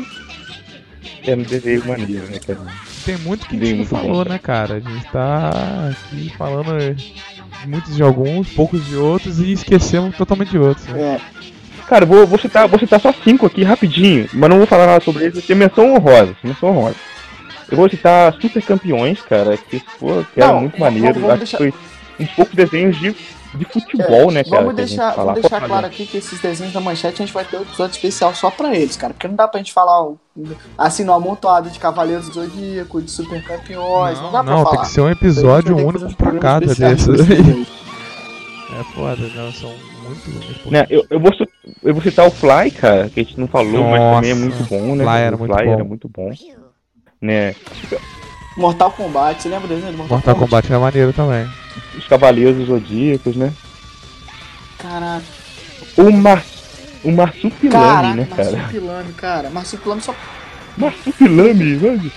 [1.27, 2.59] É um desenho maneiro, né, cara?
[3.05, 4.75] Tem muito que a gente não falou, né, cara?
[4.75, 5.51] A gente tá
[5.91, 7.13] aqui falando de
[7.67, 10.85] muitos de alguns, poucos de outros e esquecemos totalmente de outros.
[10.87, 10.99] Né?
[11.01, 11.21] É,
[11.87, 14.87] Cara, eu vou, vou, citar, vou citar só cinco aqui rapidinho, mas não vou falar
[14.87, 16.95] nada sobre eles, tem menção honrosa, menção honrosa.
[17.69, 21.19] Eu vou citar Super Campeões, cara, que, pô, que era Não, muito vamos- maneiro.
[21.19, 21.73] vamos Acho deixar- que foi
[22.25, 23.15] uns poucos desenhos de,
[23.55, 24.61] de futebol, né, cara?
[24.61, 27.45] Vamos deixar, vamos deixar Pô, claro aqui que esses desenhos da manchete a gente vai
[27.45, 29.13] ter um episódio especial só pra eles, cara.
[29.13, 30.13] Porque não dá pra gente falar
[30.77, 34.75] assim no amontoado de Cavaleiros do Zodíaco, de Super Campeões, não, dá pra não, falar.
[34.77, 37.67] tem que ser um Então episódio único uns pra cada desses pra aí.
[38.79, 39.69] É foda, não, são
[40.03, 40.29] muito.
[40.29, 41.31] muito Né, eu, eu, vou,
[41.83, 44.45] eu vou citar o Fly, cara, que a gente não falou, mas também é Nossa,
[44.45, 45.03] muito bom, né?
[45.05, 45.73] Fly era o muito Fly bom.
[45.73, 46.31] era muito bom.
[47.21, 47.55] Né,
[48.55, 51.47] Mortal Kombat, você lembra do desenho do Mortal, Mortal Kombat era maneiro também.
[51.97, 53.51] os Cavaleiros Zodíacos, né?
[54.77, 55.25] Caraca,
[55.97, 56.43] O, Mar,
[57.03, 58.51] o Marsupilame, caraca, né, cara?
[58.51, 59.49] Marsupilame, cara.
[59.49, 60.15] Marsupilame só.
[60.77, 62.11] Marsupilame, mano.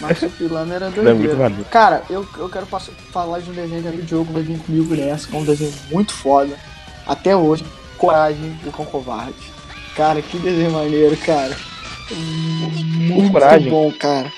[0.00, 1.36] Marsupilame era É muito doideira.
[1.36, 1.64] maneiro.
[1.70, 4.94] Cara, eu, eu quero passar, falar de um desenho que o Diogo vai vir comigo
[4.94, 6.54] nessa, que é um desenho muito foda.
[7.06, 7.64] Até hoje,
[7.96, 9.34] Coragem, o Cão Covarde.
[9.96, 11.56] Cara, que desenho maneiro, cara.
[12.12, 13.70] Muito coragem.
[13.70, 14.30] bom, cara.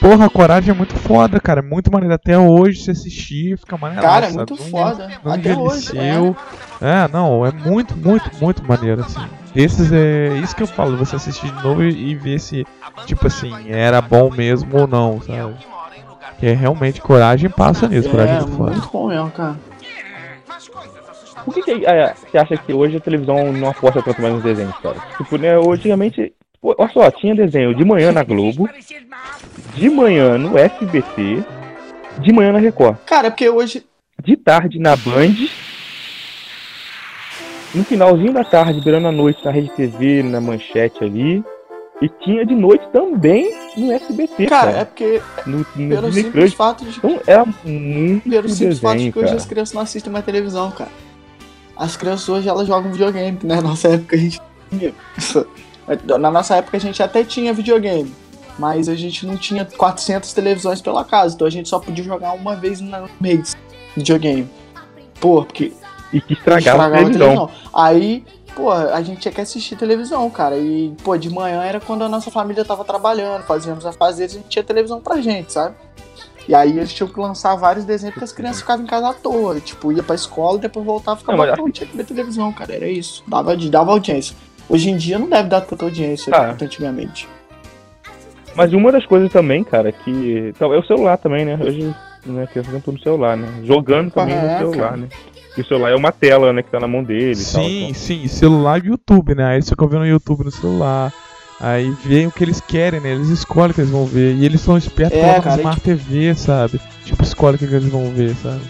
[0.00, 1.60] Porra, a coragem é muito foda, cara.
[1.60, 2.14] É muito maneiro.
[2.14, 4.02] Até hoje, se assistir, fica maneiro.
[4.02, 5.10] Cara, é muito foda.
[5.24, 5.96] Não Até hoje.
[5.98, 6.14] É.
[6.16, 6.36] envelheceu.
[6.80, 7.08] É.
[7.08, 9.20] não, é muito, muito, muito maneiro, assim.
[9.54, 12.66] Esses é isso que eu falo, você assistir de novo e, e ver se,
[13.06, 15.54] tipo assim, era bom mesmo ou não, sabe?
[16.38, 18.70] Que é realmente coragem passa nisso, coragem é É, muito foda.
[18.72, 19.56] muito bom mesmo, cara.
[21.42, 24.42] Por que, que é, você acha que hoje a televisão não aposta tanto mais nos
[24.42, 24.96] desenhos, cara?
[25.16, 28.68] Tipo, né, antigamente, olha só, tinha desenho de manhã na Globo,
[29.76, 31.44] de manhã no SBT,
[32.20, 33.84] de manhã na Record, Cara, é porque hoje.
[34.24, 35.34] de tarde na Band,
[37.74, 41.44] no finalzinho da tarde, virando a noite na Rede TV, na manchete ali,
[42.00, 44.78] e tinha de noite também no SBT, Cara, cara.
[44.80, 45.22] é porque.
[45.46, 49.12] no, no Pelo Disney simples fato de Então era muito Pelo simples fato de desenho,
[49.12, 49.36] que hoje cara.
[49.38, 50.90] as crianças não assistem mais televisão, cara.
[51.76, 53.56] As crianças hoje elas jogam videogame, né?
[53.56, 54.92] Na nossa época a gente tinha.
[56.18, 58.12] Na nossa época a gente até tinha videogame,
[58.58, 62.32] mas a gente não tinha 400 televisões pela casa, então a gente só podia jogar
[62.32, 63.56] uma vez no mês
[63.96, 64.48] videogame.
[65.20, 65.72] Pô, porque
[66.12, 67.50] E que estragava, a televisão.
[67.74, 70.56] Aí, pô, a gente tinha que assistir televisão, cara.
[70.56, 74.38] E, pô, de manhã era quando a nossa família tava trabalhando, fazíamos as fazeres, a
[74.38, 75.74] gente tinha televisão pra gente, sabe?
[76.48, 79.12] E aí eles tinham que lançar vários desenhos porque as crianças ficavam em casa à
[79.12, 79.58] toa.
[79.58, 82.72] Tipo, ia pra escola, depois voltava e ficava Não, tinha que ver televisão, cara.
[82.72, 83.24] Era isso.
[83.26, 84.36] Dava, dava audiência.
[84.68, 86.46] Hoje em dia não deve dar tanta audiência Ah.
[86.46, 87.28] quanto antigamente.
[88.56, 90.52] Mas uma das coisas também, cara, que.
[90.54, 91.58] Então, é o celular também, né?
[91.60, 91.94] Hoje,
[92.24, 93.46] né, criança tudo no celular, né?
[93.64, 95.08] Jogando também no celular, né?
[95.56, 97.64] E o celular é uma tela, né, que tá na mão dele e tal.
[97.64, 97.94] Sim, então.
[97.94, 99.44] sim, celular e YouTube, né?
[99.44, 101.12] Aí você fica vendo o YouTube no celular.
[101.58, 103.12] Aí veem o que eles querem, né?
[103.12, 104.34] Eles escolhem o que eles vão ver.
[104.34, 106.80] E eles são espertos É, colocam cara, no Smart TV, sabe?
[107.04, 108.60] Tipo, escolhe o que que eles vão ver, sabe?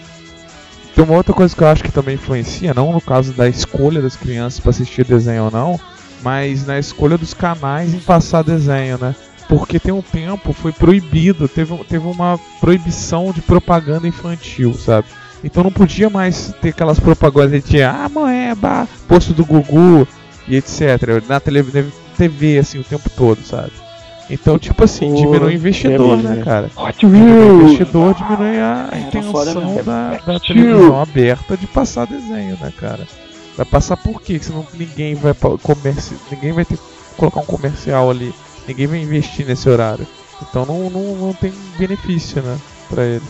[0.95, 4.01] Tem uma outra coisa que eu acho que também influencia, não no caso da escolha
[4.01, 5.79] das crianças pra assistir desenho ou não,
[6.23, 9.15] mas na escolha dos canais em passar desenho, né?
[9.49, 15.07] Porque tem um tempo foi proibido, teve, teve uma proibição de propaganda infantil, sabe?
[15.45, 20.07] Então não podia mais ter aquelas propagandas que tinha, ah, moeba, posto do Gugu
[20.49, 21.23] e etc.
[21.29, 21.63] Na tele,
[22.17, 23.71] TV, assim, o tempo todo, sabe?
[24.29, 26.71] Então, tipo assim, diminui o investidor, né, cara?
[26.99, 33.07] Diminui o investidor, diminui a intenção da, da televisão aberta de passar desenho, né, cara?
[33.57, 34.39] Vai passar por quê?
[34.41, 35.33] Senão ninguém vai
[35.63, 36.17] comerci...
[36.31, 36.83] ninguém vai ter que
[37.17, 38.35] colocar um comercial ali,
[38.67, 40.07] ninguém vai investir nesse horário.
[40.43, 42.59] Então não, não, não tem benefício, né,
[42.89, 43.25] pra ele.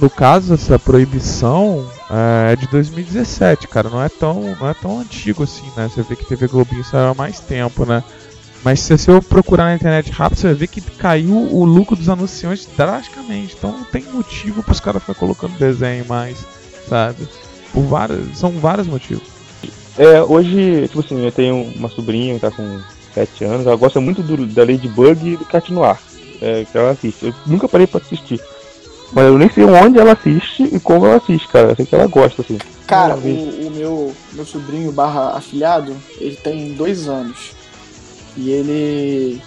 [0.00, 5.42] No caso, essa proibição é de 2017, cara, não é tão, não é tão antigo
[5.42, 5.90] assim, né?
[5.92, 8.02] Você vê que TV Globinho saiu há mais tempo, né?
[8.64, 12.08] Mas se você procurar na internet rápido, você vai ver que caiu o lucro dos
[12.08, 13.54] anunciantes drasticamente.
[13.58, 16.46] Então não tem motivo para os caras ficar colocando desenho mais,
[16.88, 17.28] sabe?
[17.72, 19.28] Por vários, são vários motivos.
[19.98, 22.80] É, hoje, tipo assim, eu tenho uma sobrinha que tá com
[23.14, 25.98] 7 anos, ela gosta muito do, da Ladybug e do Cat Noir,
[26.40, 27.26] é, que ela assiste.
[27.26, 28.40] Eu nunca parei pra assistir.
[29.12, 31.70] Mas eu nem sei onde ela assiste e como ela assiste, cara.
[31.70, 32.58] Eu sei que ela gosta, assim.
[32.86, 37.52] Cara, o, o meu, meu sobrinho barra afilhado, ele tem dois anos.
[38.36, 39.42] E ele.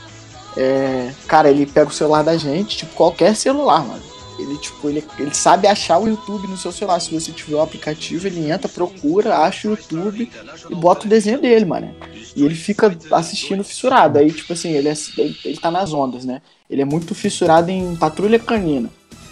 [0.55, 4.01] É, cara, ele pega o celular da gente, tipo, qualquer celular, mano.
[4.37, 6.99] Ele, tipo, ele, ele sabe achar o YouTube no seu celular.
[6.99, 10.29] Se você tiver o aplicativo, ele entra, procura, acha o YouTube
[10.69, 11.93] e bota o desenho dele, mano.
[12.35, 14.17] E ele fica assistindo fissurado.
[14.17, 16.41] Aí, tipo assim, ele, é, ele, ele tá nas ondas, né?
[16.69, 18.89] Ele é muito fissurado em Patrulha Canina.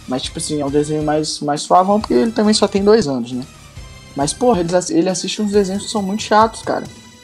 [0.07, 3.07] Mas, tipo assim, é um desenho mais, mais suavão, porque ele também só tem dois
[3.07, 3.43] anos, né?
[4.15, 6.83] Mas, porra, ele, ele assiste uns desenhos que são muito chatos, cara.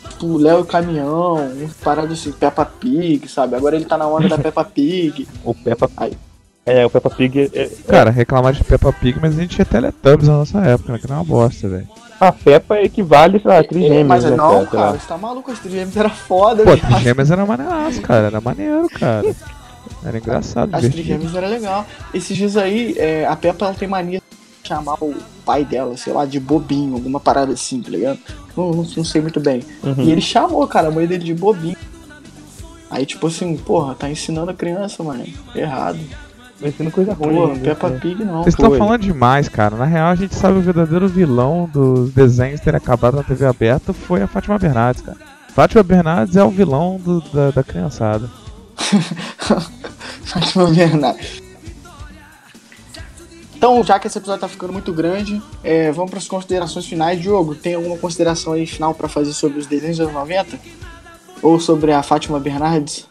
[0.10, 3.56] Tipo, Léo e o Caminhão, uns paradas assim, Peppa Pig, sabe?
[3.56, 5.28] Agora ele tá na onda da Peppa Pig.
[5.44, 6.18] O Peppa Aí.
[6.66, 9.66] É, o Peppa Pig é, é- Cara, reclamar de Peppa Pig, mas a gente tinha
[9.66, 11.00] Teletubbies na nossa época, né?
[11.00, 11.88] Que era uma bosta, velho.
[12.20, 14.66] A Peppa equivale, a É, trigêmeos, mas né, não, sei lá.
[14.68, 16.76] cara, você tá maluco, as trigêmeas era foda, Pô.
[16.78, 18.28] Trigêmeas era maneiraço, cara.
[18.28, 19.36] Era maneiro, cara.
[20.04, 21.86] Era engraçado, As trigêmeas era legal.
[22.14, 24.20] Esses dias aí, é, a Peppa ela tem mania
[24.64, 25.16] de chamar o
[25.46, 28.20] pai dela, sei lá, de bobinho, alguma parada assim, tá ligado?
[28.56, 29.64] Não, não, não sei muito bem.
[29.84, 30.04] Uhum.
[30.04, 31.78] E ele chamou, cara, a mãe dele de bobinho.
[32.90, 35.26] Aí, tipo assim, porra, tá ensinando a criança, mano.
[35.54, 36.00] Errado.
[36.60, 37.36] Vai sendo coisa ruim.
[37.36, 37.60] Pô, né?
[37.64, 38.42] Peppa Pig não.
[38.44, 39.76] Vocês estão falando demais, cara.
[39.76, 43.94] Na real, a gente sabe o verdadeiro vilão dos desenhos terem acabado na TV aberta
[43.94, 45.18] foi a Fátima Bernardes, cara.
[45.54, 48.30] Fátima Bernardes é o vilão do- da, da criançada.
[50.24, 51.42] Fátima Bernardes.
[53.56, 57.20] Então, já que esse episódio tá ficando muito grande, é, vamos para as considerações finais.
[57.20, 60.60] Diogo, tem alguma consideração aí final pra fazer sobre os desenhos dos anos 90?
[61.42, 63.08] Ou sobre a Fátima Bernardes?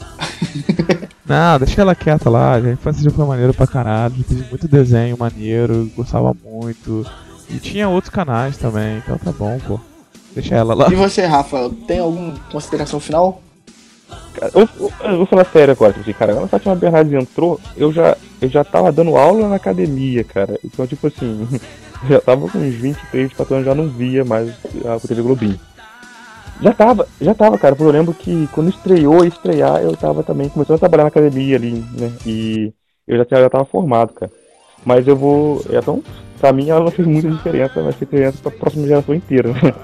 [1.26, 2.56] Não, deixa ela quieta lá.
[2.56, 4.16] A infância já foi maneiro pra caralho.
[4.16, 7.06] Já fiz muito desenho maneiro, gostava muito.
[7.48, 9.80] E tinha outros canais também, então tá bom, pô.
[10.34, 10.88] Deixa ela lá.
[10.90, 13.40] E você, Rafa, tem alguma consideração final?
[14.34, 17.12] Cara, eu, eu, eu vou falar sério agora, tipo assim, cara, quando a Fátima Bernardes
[17.12, 20.58] entrou, eu já, eu já tava dando aula na academia, cara.
[20.64, 21.46] Então, tipo assim,
[22.08, 24.52] já tava com uns 23, 24 anos, já não via mais
[24.84, 25.58] a TV Globinho.
[26.62, 30.48] Já tava, já tava, cara, porque eu lembro que quando estreou estrear, eu tava também
[30.48, 32.12] começando a trabalhar na academia ali, né?
[32.26, 32.72] E
[33.08, 34.30] eu já, já tava formado, cara.
[34.84, 35.62] Mas eu vou.
[35.70, 36.02] Então,
[36.38, 39.74] pra mim ela não fez muita diferença, mas fez diferença pra próxima geração inteira, né?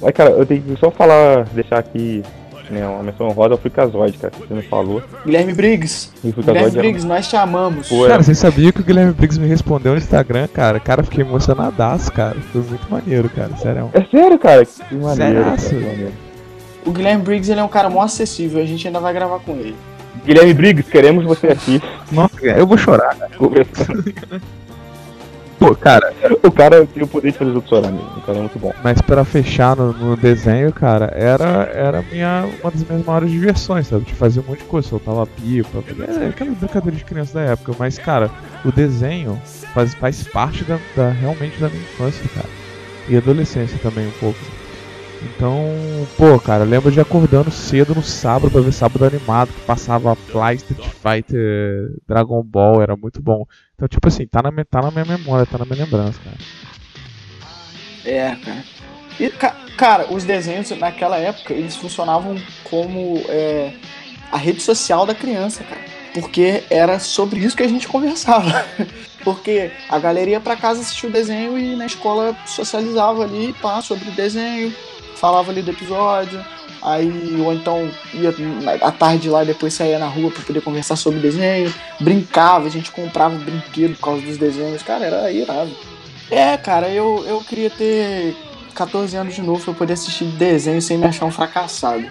[0.00, 2.22] Mas, cara, eu tenho que só falar, deixar aqui
[2.72, 5.02] né, uma menção roda ao Fricazoide, cara, que você não falou.
[5.24, 6.08] Guilherme Briggs.
[6.08, 7.88] O Guilherme Fricazoide era- Briggs, nós te amamos.
[7.88, 10.80] Pô, Cara, vocês sabiam que o Guilherme Briggs me respondeu no Instagram, cara?
[10.80, 12.36] Cara, fiquei emocionadaço, cara.
[12.52, 13.56] Foi muito maneiro, cara.
[13.56, 13.90] Sério.
[13.92, 14.64] É sério, cara?
[14.64, 15.78] Que maneiro, cara, Sério?
[15.80, 16.12] que maneiro.
[16.84, 19.52] O Guilherme Briggs ele é um cara mó acessível, a gente ainda vai gravar com
[19.52, 19.76] ele.
[20.24, 23.30] Guilherme Briggs, queremos você aqui Nossa, eu vou chorar, cara.
[25.62, 28.10] Pô, cara, O cara tem o poder de fazer chorar mesmo.
[28.18, 28.72] O cara é muito bom.
[28.82, 33.86] mas pra fechar no, no desenho, cara, era, era minha, uma das minhas maiores diversões,
[33.86, 34.04] sabe?
[34.04, 35.84] De fazer um monte de coisa, soltava pipa,
[36.20, 37.72] é, aquela brincadeira de criança da época.
[37.78, 38.28] Mas, cara,
[38.64, 39.40] o desenho
[39.72, 42.48] faz, faz parte da, da- realmente da minha infância, cara.
[43.08, 44.38] E adolescência também um pouco.
[45.36, 45.56] Então,
[46.16, 50.16] pô, cara, eu lembro de acordando cedo no sábado pra ver sábado animado, que passava
[50.16, 53.46] Fly, Street Fighter, Dragon Ball, era muito bom.
[53.82, 56.36] Então, tipo assim, tá na, tá na minha memória, tá na minha lembrança, cara.
[58.04, 58.64] É, cara.
[59.18, 63.72] E, ca- cara, os desenhos naquela época, eles funcionavam como é,
[64.30, 65.80] a rede social da criança, cara.
[66.14, 68.64] Porque era sobre isso que a gente conversava.
[69.24, 73.82] Porque a galera ia pra casa assistir o desenho e na escola socializava ali, pá,
[73.82, 74.72] sobre o desenho,
[75.16, 76.40] falava ali do episódio.
[76.82, 78.34] Aí, ou então ia
[78.80, 81.72] à tarde lá e depois saía na rua pra poder conversar sobre desenho.
[82.00, 84.82] Brincava, a gente comprava brinquedo por causa dos desenhos.
[84.82, 85.70] Cara, era irado.
[86.30, 88.34] É, cara, eu, eu queria ter
[88.74, 92.04] 14 anos de novo pra eu poder assistir desenho sem me achar um fracassado.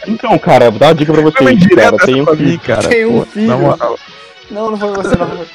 [0.05, 1.97] Então, cara, vou dar uma dica pra vocês, cara.
[1.97, 2.57] Tem um que...
[2.57, 2.89] cara.
[2.89, 3.47] Tem um filho.
[3.47, 3.97] Na moral.
[4.51, 5.45] Não, não foi você, não.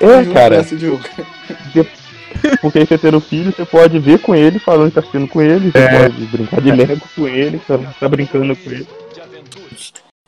[0.00, 1.04] É, cara, Diogo.
[2.60, 5.40] Porque aí você tendo filho, você pode ver com ele, falando que tá assistindo com
[5.40, 6.02] ele, você É.
[6.08, 8.86] pode brincar de Lego com ele, tá, tá brincando com ele.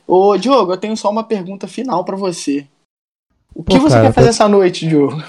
[0.07, 2.67] Ô, Diogo, eu tenho só uma pergunta final pra você.
[3.53, 5.21] O que Pô, você cara, quer fazer tô- essa noite, Diogo?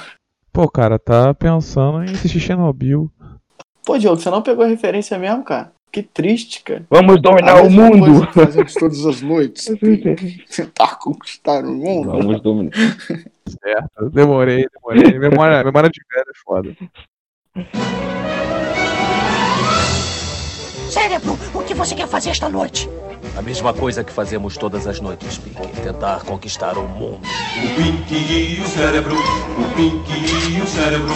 [0.53, 3.11] Pô, cara, tá pensando em assistir Chernobyl.
[3.85, 5.73] Pô, Diogo, você não pegou a referência mesmo, cara?
[5.97, 6.85] Que triste, cara.
[6.91, 8.31] Vamos dominar A o mundo!
[8.31, 9.65] Fazemos todas as noites.
[10.55, 12.11] Tentar conquistar o mundo.
[12.11, 12.71] Vamos dominar.
[12.75, 14.11] Certo.
[14.13, 15.19] Demorei, demorei.
[15.19, 16.77] Memória, memória de velho é foda.
[20.91, 22.91] Cérebro, o que você quer fazer esta noite?
[23.35, 25.81] A mesma coisa que fazemos todas as noites, Pink.
[25.81, 27.23] Tentar conquistar o mundo.
[27.25, 31.15] O Pink e o cérebro, o Pink e o cérebro.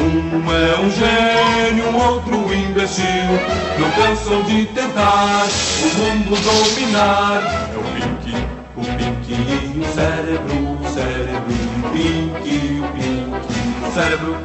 [0.00, 3.04] Um é um gênio, outro imbecil.
[3.78, 7.42] Não cansam de tentar o mundo dominar.
[7.70, 8.34] É o Pink,
[8.76, 14.36] o Pink e o cérebro, o cérebro o Pink, o Pink, o cérebro.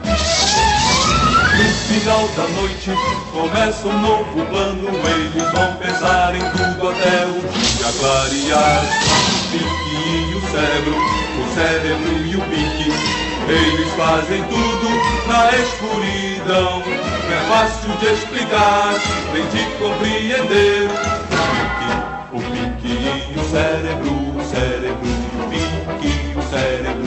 [1.55, 2.91] No final da noite
[3.31, 4.89] começa um novo plano.
[5.07, 8.83] Eles vão pensar em tudo até o dia clarear.
[8.83, 9.85] O Pink
[10.19, 13.24] e o cérebro, o cérebro e o Pink.
[13.47, 14.89] Eles fazem tudo
[15.27, 16.79] na escuridão.
[16.79, 18.93] Não é fácil de explicar,
[19.33, 20.89] nem de compreender.
[22.31, 22.93] O pique, o pique
[23.31, 25.49] e o cérebro, o cérebro, o
[25.99, 27.04] pique e o cérebro.